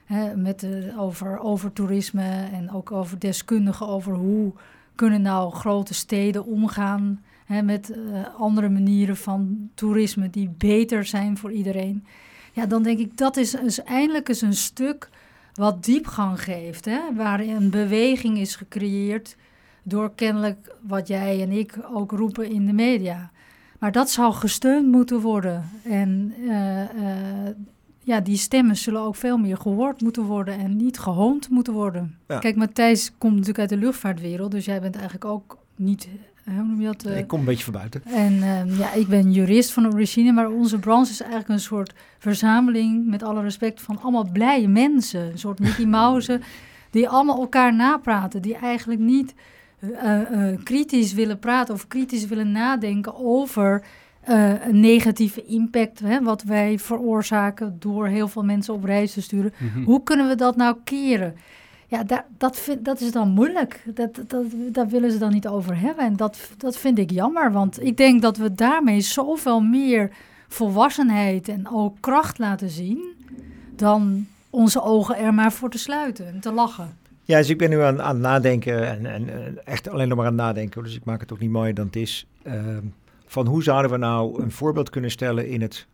[0.04, 0.66] hè, met
[0.98, 4.52] over, over toerisme en ook over deskundigen over hoe
[4.94, 7.96] kunnen nou grote steden omgaan hè, met uh,
[8.38, 12.04] andere manieren van toerisme die beter zijn voor iedereen.
[12.52, 15.08] Ja, dan denk ik dat is, is eindelijk eens een stuk
[15.54, 16.84] wat diepgang geeft.
[16.84, 17.00] Hè?
[17.14, 19.36] Waarin een beweging is gecreëerd
[19.88, 23.30] door kennelijk wat jij en ik ook roepen in de media.
[23.78, 25.70] Maar dat zou gesteund moeten worden.
[25.82, 26.86] En uh, uh,
[28.02, 32.18] ja, die stemmen zullen ook veel meer gehoord moeten worden en niet gehoond moeten worden.
[32.28, 32.38] Ja.
[32.38, 36.08] Kijk, Matthijs komt natuurlijk uit de luchtvaartwereld, dus jij bent eigenlijk ook niet
[36.54, 37.06] hoe noem je dat?
[37.06, 38.02] Uh, ik kom een beetje van buiten.
[38.04, 41.94] En uh, ja, ik ben jurist van origine, maar onze branche is eigenlijk een soort
[42.18, 45.20] verzameling, met alle respect, van allemaal blije mensen.
[45.20, 46.40] Een soort Mickey Mouse,
[46.90, 49.34] die allemaal elkaar napraten, die eigenlijk niet
[49.90, 53.82] uh, kritisch willen praten of kritisch willen nadenken over
[54.64, 59.52] een negatieve impact, hè, wat wij veroorzaken door heel veel mensen op reis te sturen.
[59.58, 59.84] Mm -hmm.
[59.84, 61.34] Hoe kunnen we dat nou keren?
[61.86, 63.82] ja, daar, dat, vind, dat is dan moeilijk.
[63.94, 66.04] Dat, dat, daar willen ze dan niet over hebben.
[66.04, 70.10] En dat, dat vind ik jammer, want ik denk dat we daarmee zoveel meer
[70.48, 73.04] volwassenheid en ook kracht laten zien...
[73.76, 76.96] dan onze ogen er maar voor te sluiten en te lachen.
[77.26, 80.26] Ja, dus ik ben nu aan, aan het nadenken en, en, echt alleen nog maar
[80.26, 80.82] aan het nadenken.
[80.82, 82.26] Dus ik maak het ook niet mooier dan het is.
[82.42, 82.84] Ehm,
[83.26, 85.86] van hoe zouden we nou een voorbeeld kunnen stellen in het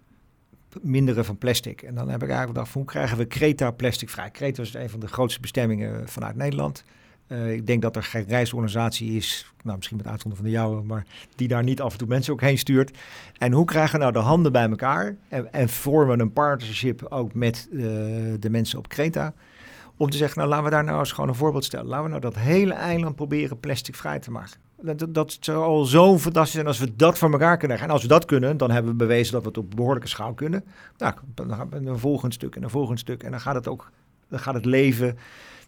[0.81, 1.83] minderen van plastic?
[1.83, 4.31] En dan heb ik eigenlijk gedacht, hoe krijgen we Creta plasticvrij?
[4.31, 6.85] Creta is een van de grootste bestemmingen vanuit Nederland.
[7.29, 10.83] Uh, ik denk dat er geen reisorganisatie is, nou misschien met uitzondering van de jouwe,
[10.83, 11.07] maar
[11.37, 12.99] die daar niet af en toe mensen ook heen stuurt.
[13.39, 17.35] En hoe krijgen we nou de handen bij elkaar en, en vormen een partnership ook
[17.35, 17.83] met uh,
[18.41, 19.35] de mensen op Creta?
[19.97, 21.87] Om te zeggen, nou laten we daar nou eens gewoon een voorbeeld stellen.
[21.87, 24.61] Laten we nou dat hele eiland proberen plasticvrij te maken.
[24.81, 28.03] Dat, dat zou al zo fantastisch zijn als we dat voor elkaar kunnen En als
[28.03, 30.65] we dat kunnen, dan hebben we bewezen dat we het op behoorlijke schaal kunnen.
[30.97, 33.23] Nou, dan gaan we een volgend stuk en een volgend stuk.
[33.23, 33.91] En dan gaat het ook,
[34.29, 35.19] dan gaat het leven.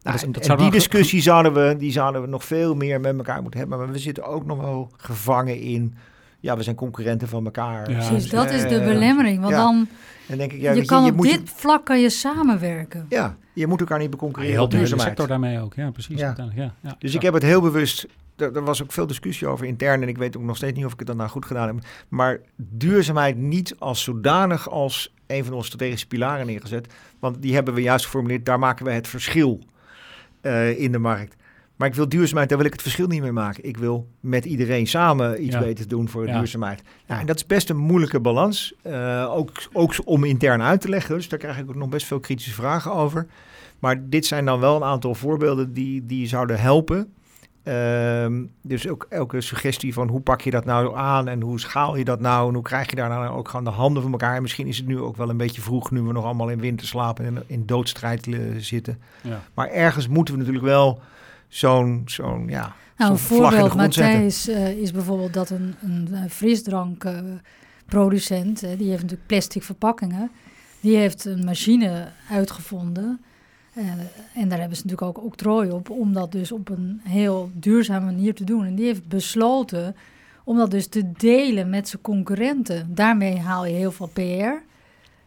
[0.02, 3.60] Nou, en die discussie zouden we, die zouden we nog veel meer met elkaar moeten
[3.60, 3.78] hebben.
[3.78, 5.94] Maar we zitten ook nog wel gevangen in
[6.44, 7.90] ja, we zijn concurrenten van elkaar.
[7.90, 9.40] Ja, Precies, dat is de belemmering.
[9.40, 9.88] Want dan,
[10.28, 13.06] en denk ik, ja, je, kan je, op dit vlak kan je samenwerken.
[13.08, 14.52] Ja, je moet elkaar niet beconcurreren.
[14.52, 16.18] Je helpt de sector daarmee ook, ja, precies.
[16.18, 16.34] Ja.
[16.54, 16.96] Ja, ja.
[16.98, 20.18] Dus ik heb het heel bewust er, was ook veel discussie over intern en ik
[20.18, 21.76] weet ook nog steeds niet of ik het dan nou goed gedaan heb.
[22.08, 26.92] Maar duurzaamheid niet als zodanig als een van onze strategische pilaren neergezet.
[27.18, 29.60] Want die hebben we juist geformuleerd, daar maken we het verschil
[30.42, 31.36] uh, in de markt.
[31.76, 33.64] Maar ik wil duurzaamheid, daar wil ik het verschil niet mee maken.
[33.64, 36.82] Ik wil met iedereen samen iets beter doen voor duurzaamheid.
[37.06, 38.74] Nou, en dat is best een moeilijke balans.
[38.86, 41.14] Uh, ook, ook om intern uit te leggen.
[41.14, 43.26] Dus daar krijg ik ook nog best veel kritische vragen over.
[43.78, 47.12] Maar dit zijn dan wel een aantal voorbeelden die, die zouden helpen.
[47.64, 48.26] Uh,
[48.62, 52.04] dus ook elke suggestie van hoe pak je dat nou aan en hoe schaal je
[52.04, 54.36] dat nou en hoe krijg je daar nou ook gewoon de handen van elkaar.
[54.36, 56.60] En misschien is het nu ook wel een beetje vroeg, nu we nog allemaal in
[56.60, 59.00] winterslaap en in doodstrijd zitten.
[59.22, 59.42] Ja.
[59.54, 61.00] Maar ergens moeten we natuurlijk wel
[61.54, 62.74] zo'n zo'n ja.
[62.96, 69.26] Nou, een voorbeeld, Matthijs, uh, is bijvoorbeeld dat een, een, frisdrankproducent, uh, die heeft natuurlijk
[69.26, 70.30] plastic verpakkingen,
[70.80, 73.20] die heeft een machine uitgevonden.
[73.74, 73.84] Uh,
[74.34, 78.04] en daar hebben ze natuurlijk ook octrooi op, om dat dus op een heel duurzame
[78.04, 78.64] manier te doen.
[78.64, 79.96] En die heeft besloten
[80.44, 82.94] om dat dus te delen met zijn concurrenten.
[82.94, 84.62] Daarmee haal je heel veel PR.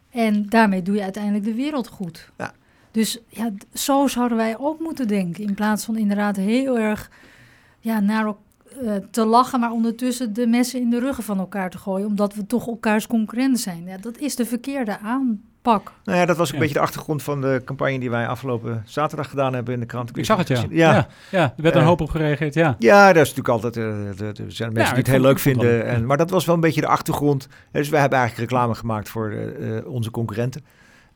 [0.09, 2.31] En daarmee doe je uiteindelijk de wereld goed.
[2.37, 2.53] Ja.
[2.97, 5.43] Dus ja, zo zouden wij ook moeten denken.
[5.43, 7.09] In plaats van inderdaad heel erg
[7.79, 8.33] ja, naar
[8.81, 12.07] uh, te lachen, maar ondertussen de messen in de ruggen van elkaar te gooien.
[12.07, 13.83] Omdat we toch elkaars concurrenten zijn.
[13.85, 15.91] Ja, dat is de verkeerde aanpak.
[16.03, 19.29] Nou ja, dat was een beetje de achtergrond van de campagne die wij afgelopen zaterdag
[19.29, 20.17] gedaan hebben in de krant.
[20.17, 20.65] Ik zag het, ja.
[20.69, 22.75] Ja, ja, er werd een hoop op gereageerd, ja.
[22.79, 23.77] Ja, dat is natuurlijk altijd...
[23.77, 25.85] Uh, er zijn mensen die het heel leuk vinden.
[25.85, 27.47] En, maar dat was wel een beetje de achtergrond.
[27.71, 29.35] Dus we hebben eigenlijk reclame gemaakt voor
[29.85, 30.63] onze concurrenten.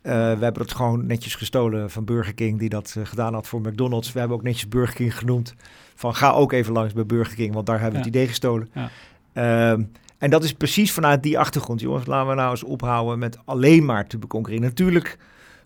[0.03, 3.47] Uh, we hebben het gewoon netjes gestolen van Burger King, die dat uh, gedaan had
[3.47, 4.11] voor McDonald's.
[4.11, 5.55] We hebben ook netjes Burger King genoemd.
[5.95, 8.69] Van ga ook even langs bij Burger King, want daar hebben we het idee gestolen.
[8.73, 8.89] Ja.
[9.33, 9.85] Uh,
[10.17, 12.05] en dat is precies vanuit die achtergrond, jongens.
[12.05, 14.67] Laten we nou eens ophouden met alleen maar te beconcurreren.
[14.67, 15.17] Natuurlijk,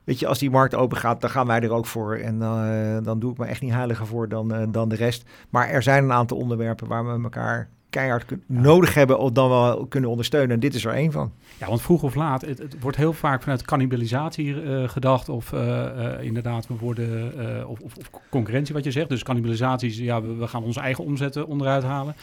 [0.04, 2.16] weet je, als die markt open gaat, dan gaan wij er ook voor.
[2.16, 5.24] En uh, dan doe ik me echt niet heiliger voor dan, dan de rest.
[5.50, 9.86] Maar er zijn een aantal onderwerpen waar we elkaar keihard nodig hebben of dan wel
[9.86, 10.52] kunnen ondersteunen.
[10.52, 11.32] En dit is er één van.
[11.58, 15.30] Ja, want vroeg of laat, het, het wordt heel vaak vanuit cannibalisatie uh, gedacht.
[15.30, 17.34] Of uh, inderdaad, we worden,
[17.68, 19.10] of, of, of, concurrentie wat je zegt.
[19.10, 22.16] Dus cannibalisatie, ja, we, we gaan onze eigen omzetten onderuit halen.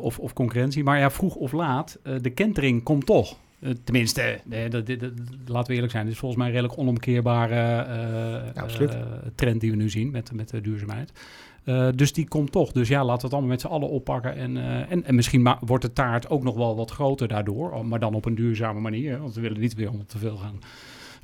[0.00, 0.84] of, of concurrentie.
[0.84, 3.36] Maar ja, vroeg of laat, de kentering komt toch.
[3.84, 4.40] tenminste,
[5.46, 7.56] laten we eerlijk zijn, dit is volgens mij een redelijk onomkeerbare
[8.54, 8.66] ja,
[9.34, 11.12] trend die we nu zien met, met de duurzaamheid.
[11.64, 12.72] Uh, dus die komt toch.
[12.72, 14.36] Dus ja, laten we het allemaal met z'n allen oppakken.
[14.36, 17.86] En, uh, en, en misschien wordt de taart ook nog wel wat groter daardoor.
[17.86, 19.20] Maar dan op een duurzame manier.
[19.20, 20.58] Want we willen niet weer om te veel gaan.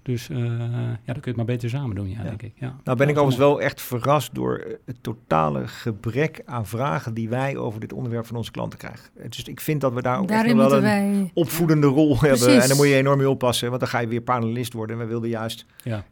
[0.03, 2.53] Dus uh, ja, dan kun je het maar beter samen doen, ja, denk ik.
[2.55, 2.77] Ja.
[2.85, 7.57] Nou ben ik overigens wel echt verrast door het totale gebrek aan vragen die wij
[7.57, 9.11] over dit onderwerp van onze klanten krijgen.
[9.29, 12.63] Dus ik vind dat we daar ook Daarin echt wel een opvoedende rol hebben.
[12.63, 14.97] En dan moet je enorm mee oppassen, want dan ga je weer panelist worden.
[14.97, 16.05] En we wilden juist ja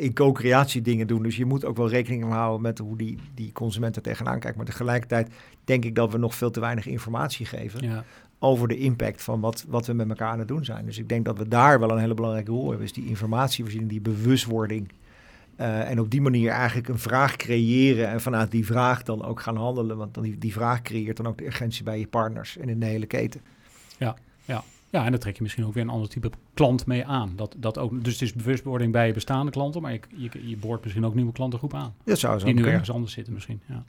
[0.00, 1.22] in co-creatie dingen doen.
[1.22, 4.56] Dus je moet ook wel rekening houden met hoe die, die consument er tegenaan kijkt.
[4.56, 5.30] Maar tegelijkertijd
[5.64, 8.04] denk ik dat we nog veel te weinig informatie geven ja.
[8.38, 10.84] over de impact van wat, wat we met elkaar aan het doen zijn.
[10.84, 12.86] Dus ik denk dat we daar wel een hele belangrijke rol hebben.
[12.86, 14.88] Is die informatievoorziening, die bewustwording.
[15.56, 19.40] Uh, en op die manier eigenlijk een vraag creëren en vanuit die vraag dan ook
[19.40, 19.96] gaan handelen.
[19.96, 22.80] Want dan die, die vraag creëert dan ook de urgentie bij je partners en in
[22.80, 23.40] de hele keten.
[23.98, 24.62] Ja, ja.
[24.90, 27.32] Ja, en dan trek je misschien ook weer een ander type klant mee aan.
[27.36, 30.56] Dat, dat ook, dus het is bewustwording bij je bestaande klanten, maar je, je, je
[30.56, 31.94] boort misschien ook nieuwe klantengroep aan.
[32.04, 32.72] Dat zou zo Die nu kunnen.
[32.72, 33.60] ergens anders zitten misschien.
[33.68, 33.84] Ja.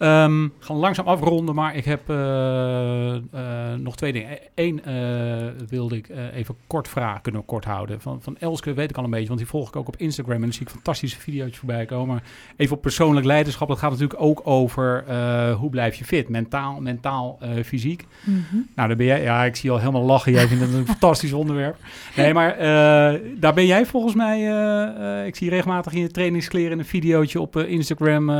[0.00, 3.22] We gaan langzaam afronden, maar ik heb eh, eh,
[3.78, 4.38] nog twee dingen.
[4.54, 4.94] Eén eh,
[5.68, 8.00] wilde ik even kort vragen, kunnen we kort houden.
[8.00, 10.34] Van, van Elske weet ik al een beetje, want die volg ik ook op Instagram.
[10.34, 12.14] En dan zie ik fantastische video's voorbij komen.
[12.14, 12.22] Maar
[12.56, 15.04] even op persoonlijk leiderschap, dat gaat natuurlijk ook over
[15.54, 16.28] hoe blijf je fit.
[16.28, 18.06] Mentaal, mentaal fysiek.
[18.24, 18.56] Mhm.
[18.74, 19.22] Nou, daar ben jij.
[19.22, 20.32] Ja, ik zie je al helemaal lachen.
[20.32, 21.76] Jij vindt het een fantastisch onderwerp.
[22.16, 22.58] Nee, maar
[23.38, 24.38] daar ben jij volgens mij.
[25.26, 28.30] ik zie regelmatig in je trainingskleren een videootje op Instagram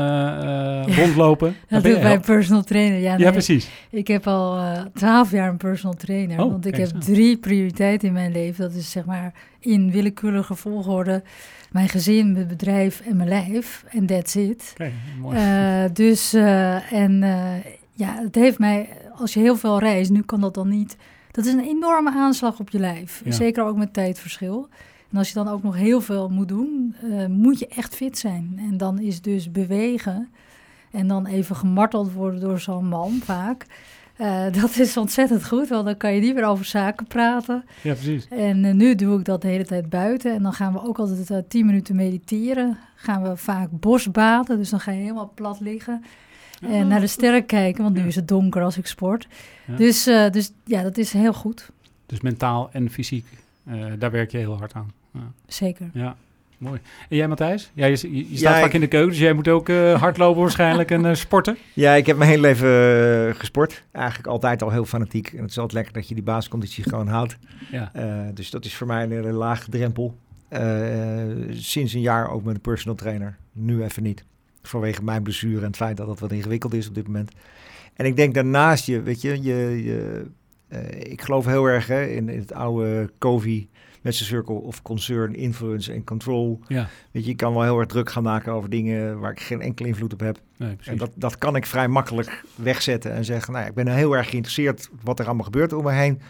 [0.87, 1.50] rondlopen.
[1.69, 2.99] Dat doe ik bij een personal trainer.
[2.99, 3.69] Ja, precies.
[3.91, 6.41] Ik heb al eh, twaalf jaar een personal trainer.
[6.41, 8.65] Oh, want ik heb drie prioriteiten in mijn leven.
[8.65, 11.23] Dat is zeg maar in willekeurige volgorde
[11.71, 13.85] mijn gezin, mijn bedrijf en mijn lijf.
[13.89, 14.73] En that's it.
[14.75, 15.37] Oké, mooi.
[15.37, 17.21] Eh, dus, eh, en
[17.93, 20.97] ja, het heeft mij, als je heel veel reist, nu kan dat dan niet.
[21.31, 23.23] Dat is een enorme aanslag op je lijf.
[23.25, 23.33] Ja.
[23.33, 24.69] Zeker ook met tijdverschil.
[25.11, 26.95] En als je dan ook nog heel veel moet doen,
[27.29, 28.61] moet je echt fit zijn.
[28.71, 30.29] En dan is dus bewegen
[30.91, 33.67] en dan even gemarteld worden door zo'n man vaak.
[34.17, 37.65] eh, dat is ontzettend goed, want dan kan je niet meer over zaken praten.
[37.83, 38.29] ja, precies.
[38.29, 40.35] En eh, nu doe ik dat de hele tijd buiten.
[40.35, 42.79] En dan gaan we ook altijd eh, 10 minuten mediteren.
[42.95, 46.05] Gaan we vaak bosbaden, dus dan ga je helemaal plat liggen.
[46.61, 48.07] En naar de sterren kijken, want nu Ja.
[48.07, 49.27] is het donker als ik sport.
[49.67, 49.77] Ja.
[49.77, 51.71] Dus, dus ja, dat is heel goed.
[52.07, 53.27] Dus mentaal en fysiek,
[53.99, 54.91] daar werk je heel hard aan.
[55.13, 55.91] Ja, Zeker.
[55.93, 56.17] ja.
[56.61, 56.81] Mooi.
[57.09, 57.71] En jij, Matthijs?
[57.75, 60.01] Ja, je, je, staat Ja, vaak ik- in de keuken, dus jij moet ook eh,
[60.01, 61.57] hardlopen waarschijnlijk en eh, sporten.
[61.75, 62.69] Ja, ik heb mijn hele leven
[63.29, 63.85] eh, gesport.
[63.93, 65.33] Eigenlijk altijd al heel fanatiek.
[65.33, 67.37] En het is altijd lekker dat je die basisconditie gewoon houdt.
[67.71, 67.93] Ja,
[68.35, 70.17] dus dat is voor mij een hele lage drempel.
[71.51, 73.37] Sinds een jaar ook met een personal trainer.
[73.53, 74.25] Nu even niet.
[74.63, 77.31] Vanwege mijn blessure en het feit dat het wat ingewikkeld is op dit moment.
[77.95, 80.27] En ik denk daarnaast je, weet je, je, je
[80.99, 83.67] ik geloof heel erg hè, in, in het oude COVID
[84.01, 86.61] met zijn circle of concern, influence en control.
[86.69, 86.89] ja.
[87.11, 89.61] Weet je, ik kan wel heel erg druk gaan maken over dingen waar ik geen
[89.61, 90.39] enkele invloed op heb.
[90.57, 90.77] Nee.
[90.85, 94.17] En dat, dat kan ik vrij makkelijk wegzetten en zeggen, nou ja, ik ben heel
[94.17, 96.21] erg geïnteresseerd wat er allemaal gebeurt om me heen.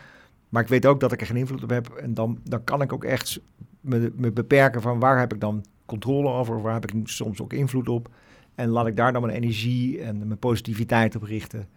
[0.49, 1.89] Maar ik weet ook dat ik er geen invloed op heb.
[1.89, 3.41] En dan, dan kan ik ook echt
[3.81, 7.53] me, me beperken van waar heb ik dan controle over, waar heb ik soms ook
[7.53, 8.09] invloed op.
[8.55, 11.69] En laat ik daar dan mijn energie en mijn positiviteit op richten.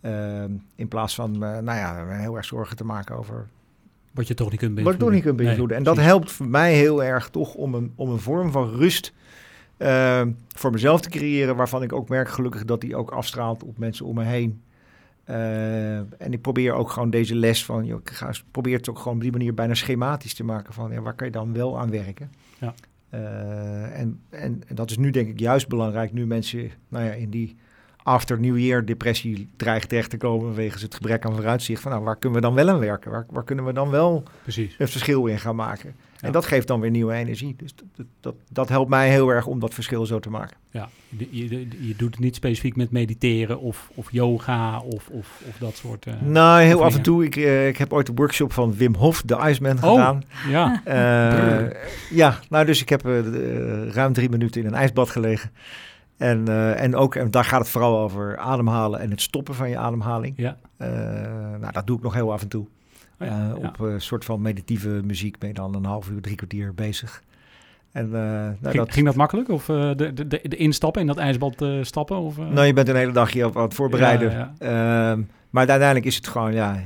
[0.00, 3.48] Ehm, in plaats van, nou ja, me heel erg zorgen te maken over
[4.14, 5.76] Wat je toch niet kunt wat ik toch niet kunt beïnvloeden.
[5.76, 9.12] en dat helpt voor mij heel erg toch om een, om een vorm van rust
[9.76, 11.56] eh, voor mezelf te creëren.
[11.56, 14.62] Waarvan ik ook merk gelukkig dat die ook afstraalt op mensen om me heen.
[15.24, 18.98] Eh, en ik probeer ook gewoon deze les van, joh, ik ga, probeer het ook
[18.98, 20.74] gewoon op die manier bijna schematisch te maken.
[20.74, 22.30] Van ja, waar kan je dan wel aan werken?
[22.58, 22.74] Ja.
[23.08, 27.12] Eh, en, en, en dat is nu denk ik juist belangrijk, nu mensen nou ja,
[27.12, 27.56] in die
[28.04, 31.82] after New Year depressie dreigen terecht te komen wegens het gebrek aan vooruitzicht.
[31.82, 33.10] Van nou, waar kunnen we dan wel aan werken?
[33.10, 34.74] Waar, waar kunnen we dan wel Precies.
[34.78, 35.94] het verschil in gaan maken.
[36.16, 36.26] Ja.
[36.26, 37.54] En dat geeft dan weer nieuwe energie.
[37.58, 40.56] Dus dat, dat, dat, helpt mij heel erg om dat verschil zo te maken.
[40.70, 41.48] Ja, je, je,
[41.80, 46.06] je doet het niet specifiek met mediteren of, of yoga of, of, of dat soort...
[46.06, 47.24] eh, nou, heel af en toe.
[47.24, 49.90] Ik, eh, ik heb ooit een workshop van Wim Hof, de Iceman, Oh.
[49.90, 50.22] gedaan.
[50.48, 51.70] Ja, Eh,
[52.10, 53.02] ja, nou dus ik heb
[53.90, 55.50] ruim drie minuten in een ijsbad gelegen.
[56.16, 59.68] En, eh, en ook, en daar gaat het vooral over ademhalen en het stoppen van
[59.68, 60.34] je ademhaling.
[60.36, 60.56] ja.
[60.76, 60.88] Eh,
[61.60, 62.66] nou, dat doe ik nog heel af en toe.
[63.20, 63.68] Oh ja, Eh, ja.
[63.68, 67.22] Op een soort van meditieve muziek ben je dan een half uur, drie kwartier bezig.
[67.92, 69.48] En nou, Ging, dat, ging dat makkelijk?
[69.48, 72.16] Of de, de, de, instappen in dat ijsbad stappen?
[72.16, 72.36] Of?
[72.36, 74.30] Nou, je bent een hele dag hier op aan het voorbereiden.
[74.30, 76.80] Ja, Ehm, maar uiteindelijk is het gewoon, ja,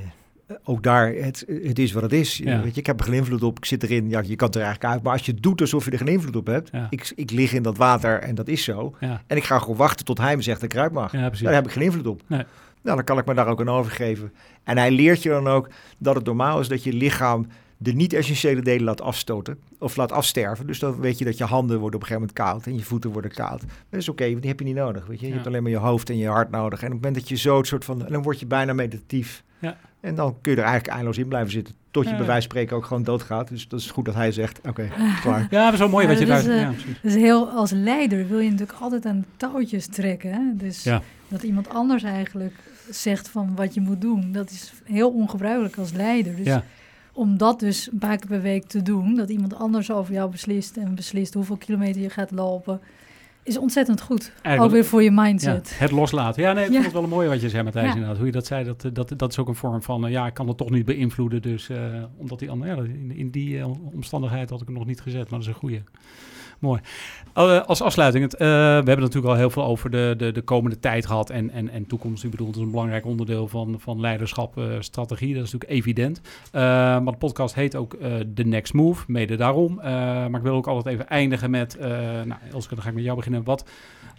[0.65, 2.37] ook daar, het, het is wat het is.
[2.37, 2.63] Ja.
[2.63, 4.57] Weet je, ik heb er geen invloed op, ik zit erin, ja, je kan het
[4.57, 5.03] er eigenlijk uit.
[5.03, 6.87] Maar als je doet alsof je er geen invloed op hebt, Ja.
[6.91, 8.95] ik, ik lig in dat water en dat is zo.
[9.01, 11.11] Ja, En ik ga gewoon wachten tot hij me zegt dat ik eruit mag.
[11.11, 12.23] Daar heb ik geen invloed op.
[12.27, 12.43] Nee.
[12.83, 14.33] Nou, dan kan ik me daar ook aan overgeven.
[14.65, 15.69] En hij leert je dan ook
[15.99, 17.47] dat het normaal is dat je lichaam
[17.81, 20.67] de niet-essentiële delen laat afstoten of laat afsterven.
[20.67, 22.85] Dus dan weet je dat je handen worden op een gegeven moment koud en je
[22.85, 23.61] voeten worden koud.
[23.91, 25.07] Dat is oké, want die heb je niet nodig.
[25.07, 25.23] Weet je?
[25.25, 25.35] je Ja.
[25.35, 26.81] hebt alleen maar je hoofd en je hart nodig.
[26.81, 28.73] En op het moment dat je zo het soort van, en dan word je bijna
[28.73, 29.43] meditatief.
[29.59, 29.77] Ja.
[30.01, 31.75] En dan kun je er eigenlijk eindeloos in blijven zitten.
[31.91, 32.17] Tot je Ja.
[32.17, 33.49] bij wijze van spreken ook gewoon doodgaat.
[33.49, 34.89] Dus dat is goed dat hij zegt, oké,
[35.23, 35.47] klaar.
[35.51, 36.55] Ja, dat is wel mooi Ja, wat je dat daar...
[36.55, 37.01] eh, ja, precies.
[37.03, 40.31] Dus heel als leider wil je natuurlijk altijd aan touwtjes trekken.
[40.33, 40.41] Hè?
[40.55, 41.03] Dus Ja.
[41.29, 42.55] dat iemand anders eigenlijk
[42.91, 46.37] zegt van wat je moet doen, dat is heel ongebruikelijk als leider.
[46.37, 46.65] Dus Ja.
[47.13, 50.31] om dat dus een paar keer per week te doen, dat iemand anders over jou
[50.31, 52.81] beslist en beslist hoeveel kilometer je gaat lopen,
[53.49, 54.33] is ontzettend goed.
[54.43, 55.79] Eigenlijk- Ook weer voor je Ja, mindset.
[55.79, 56.43] het loslaten.
[56.43, 56.73] Ja, nee, ik Ja.
[56.75, 57.93] vond het wel een mooie wat je zei, Matthijs, Ja.
[57.93, 58.17] inderdaad.
[58.17, 60.05] Hoe je dat zei, dat, eh, dat, dat is ook een vorm van...
[60.07, 61.69] eh, ja, ik kan het toch niet beïnvloeden, dus...
[61.69, 61.77] eh,
[62.17, 62.77] omdat die andere...
[62.77, 65.61] Ja, in, in die omstandigheid had ik het nog niet gezet, maar dat is een
[65.61, 65.83] goeie.
[66.59, 66.81] Mooi.
[67.37, 70.79] Uh, als afsluiting, uh, we hebben natuurlijk al heel veel over de, de, de komende
[70.79, 72.25] tijd gehad en, en, en toekomst.
[72.25, 75.35] Ik bedoel, het is een belangrijk onderdeel van, van leiderschap, uh, strategie.
[75.35, 76.21] Dat is natuurlijk evident.
[76.53, 77.97] maar de podcast heet ook
[78.35, 79.75] The Next Move, mede daarom.
[79.75, 81.77] maar ik wil ook altijd even eindigen met,
[82.25, 83.45] nou Elske, dan ga ik met jou beginnen.
[83.45, 83.65] Wat,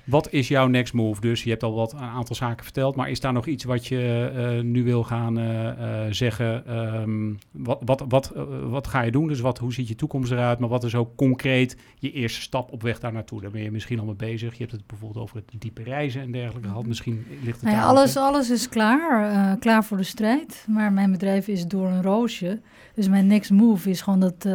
[0.03, 1.21] wat is jouw next move?
[1.21, 3.87] Dus je hebt al wat een aantal zaken verteld, maar is daar nog iets wat
[3.87, 5.71] je uh, nu wil gaan uh, uh,
[6.09, 6.77] zeggen?
[6.77, 8.33] Um, wat, wat, wat,
[8.69, 9.27] wat ga je doen?
[9.27, 10.59] Dus wat, hoe ziet je toekomst eruit?
[10.59, 13.41] Maar wat is ook concreet je eerste stap op weg daar naartoe?
[13.41, 14.53] Daar ben je misschien al mee bezig.
[14.53, 16.85] Je hebt het bijvoorbeeld over het diepe reizen en dergelijke gehad.
[16.85, 20.65] Misschien ligt het nou ja, alles, alles is klaar, klaar voor de strijd.
[20.67, 22.59] Maar mijn bedrijf is door een roosje.
[22.95, 24.47] Dus mijn next move is gewoon dat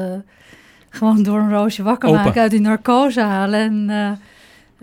[0.94, 2.24] gewoon door een roosje wakker Open.
[2.24, 4.10] maken, uit die narcose halen en uh,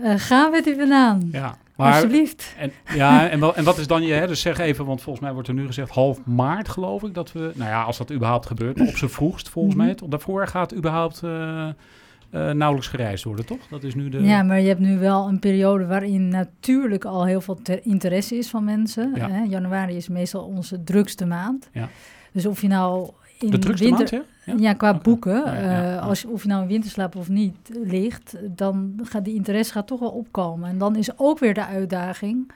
[0.02, 1.28] ga met die banaan.
[1.32, 1.56] Ja.
[1.76, 2.54] Maar, Alsjeblieft.
[2.58, 5.24] En, ja, en, wel, en wat is dan je, hè, dus zeg even, want volgens
[5.24, 8.12] mij wordt er nu gezegd half maart geloof ik, dat we, nou ja, als dat
[8.12, 9.84] überhaupt gebeurt, op zijn vroegst volgens -hmm.
[9.84, 13.66] mij, daarvoor gaat überhaupt uh, uh, nauwelijks gereisd worden, toch?
[13.70, 14.22] Dat is nu de...
[14.22, 18.48] Ja, maar je hebt nu wel een periode waarin natuurlijk al heel veel interesse is
[18.48, 19.12] van mensen.
[19.14, 19.30] Ja.
[19.30, 19.42] Hè?
[19.42, 21.68] Januari is meestal onze drukste maand.
[21.72, 21.88] Ja.
[22.32, 23.10] Dus of je nou
[23.42, 24.12] in de drukste winter,
[24.44, 24.68] maand, ja?
[24.68, 25.64] Ja, qua boeken.
[25.64, 29.72] Uh, als je, of je nou in winterslaap of niet ligt, dan gaat die interesse
[29.72, 30.68] gaat toch wel opkomen.
[30.68, 32.52] En dan is ook weer de uitdaging,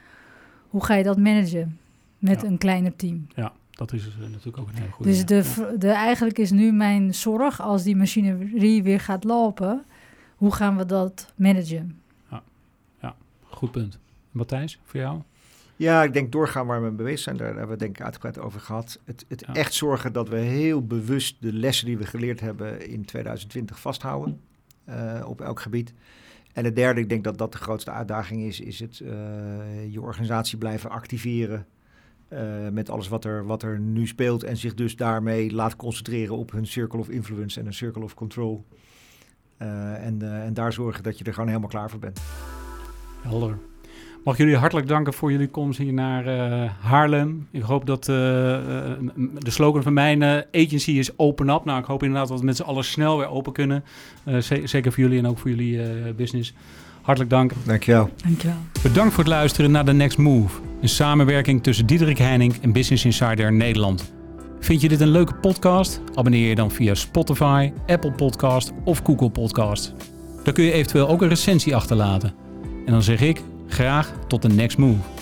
[0.69, 1.79] hoe ga je dat managen
[2.19, 3.27] met een kleiner team?
[3.35, 5.11] Ja, dat is uh, natuurlijk ook een hele goede.
[5.11, 9.85] Dus de, de, eigenlijk is nu mijn zorg, als die machinerie weer gaat lopen,
[10.37, 12.01] hoe gaan we dat managen?
[12.31, 12.43] Ja,
[13.01, 13.99] ja goed punt.
[14.31, 15.21] Matthijs, voor jou?
[15.77, 17.37] Ja, ik denk doorgaan waar we mee bezig zijn.
[17.37, 19.01] Daar hebben we denk ik uitgebreid over gehad.
[19.05, 23.05] Het, het echt zorgen dat we heel bewust de lessen die we geleerd hebben in
[23.05, 24.41] 2020 vasthouden.
[24.89, 25.95] Uh, op elk gebied.
[26.53, 29.09] En het derde, ik denk dat dat de grootste uitdaging is, is het uh,
[29.93, 31.67] je organisatie blijven activeren.
[32.33, 34.43] Uh, met alles wat er, wat er nu speelt.
[34.43, 38.15] En zich dus daarmee laat concentreren op hun circle of influence en een circle of
[38.15, 38.65] control.
[39.57, 42.21] en, en daar zorgen dat je er gewoon helemaal klaar voor bent.
[43.23, 43.59] Helder.
[44.27, 47.49] Mag jullie hartelijk danken voor jullie komst hier naar uh, Haarlem.
[47.51, 48.15] Ik hoop dat uh,
[49.39, 50.23] de slogan van mijn
[50.53, 51.65] agency is open up.
[51.65, 53.85] Nou, ik hoop inderdaad dat we met z'n allen snel weer open kunnen.
[54.65, 55.81] zeker voor jullie en ook voor jullie
[56.15, 56.55] business.
[57.03, 57.53] Hartelijk dank.
[57.65, 58.11] Dankjewel.
[58.25, 58.57] Dankjewel.
[58.83, 60.61] Bedankt voor het luisteren naar The Next Move.
[60.81, 64.13] Een samenwerking tussen Diederik Heining en Business Insider Nederland.
[64.61, 66.01] Vind je dit een leuke podcast?
[66.15, 69.95] Abonneer je dan via Spotify, Apple Podcast of Google Podcast.
[70.45, 72.35] Daar kun je eventueel ook een recensie achterlaten.
[72.87, 75.16] En dan zeg ik Graag tot de next move.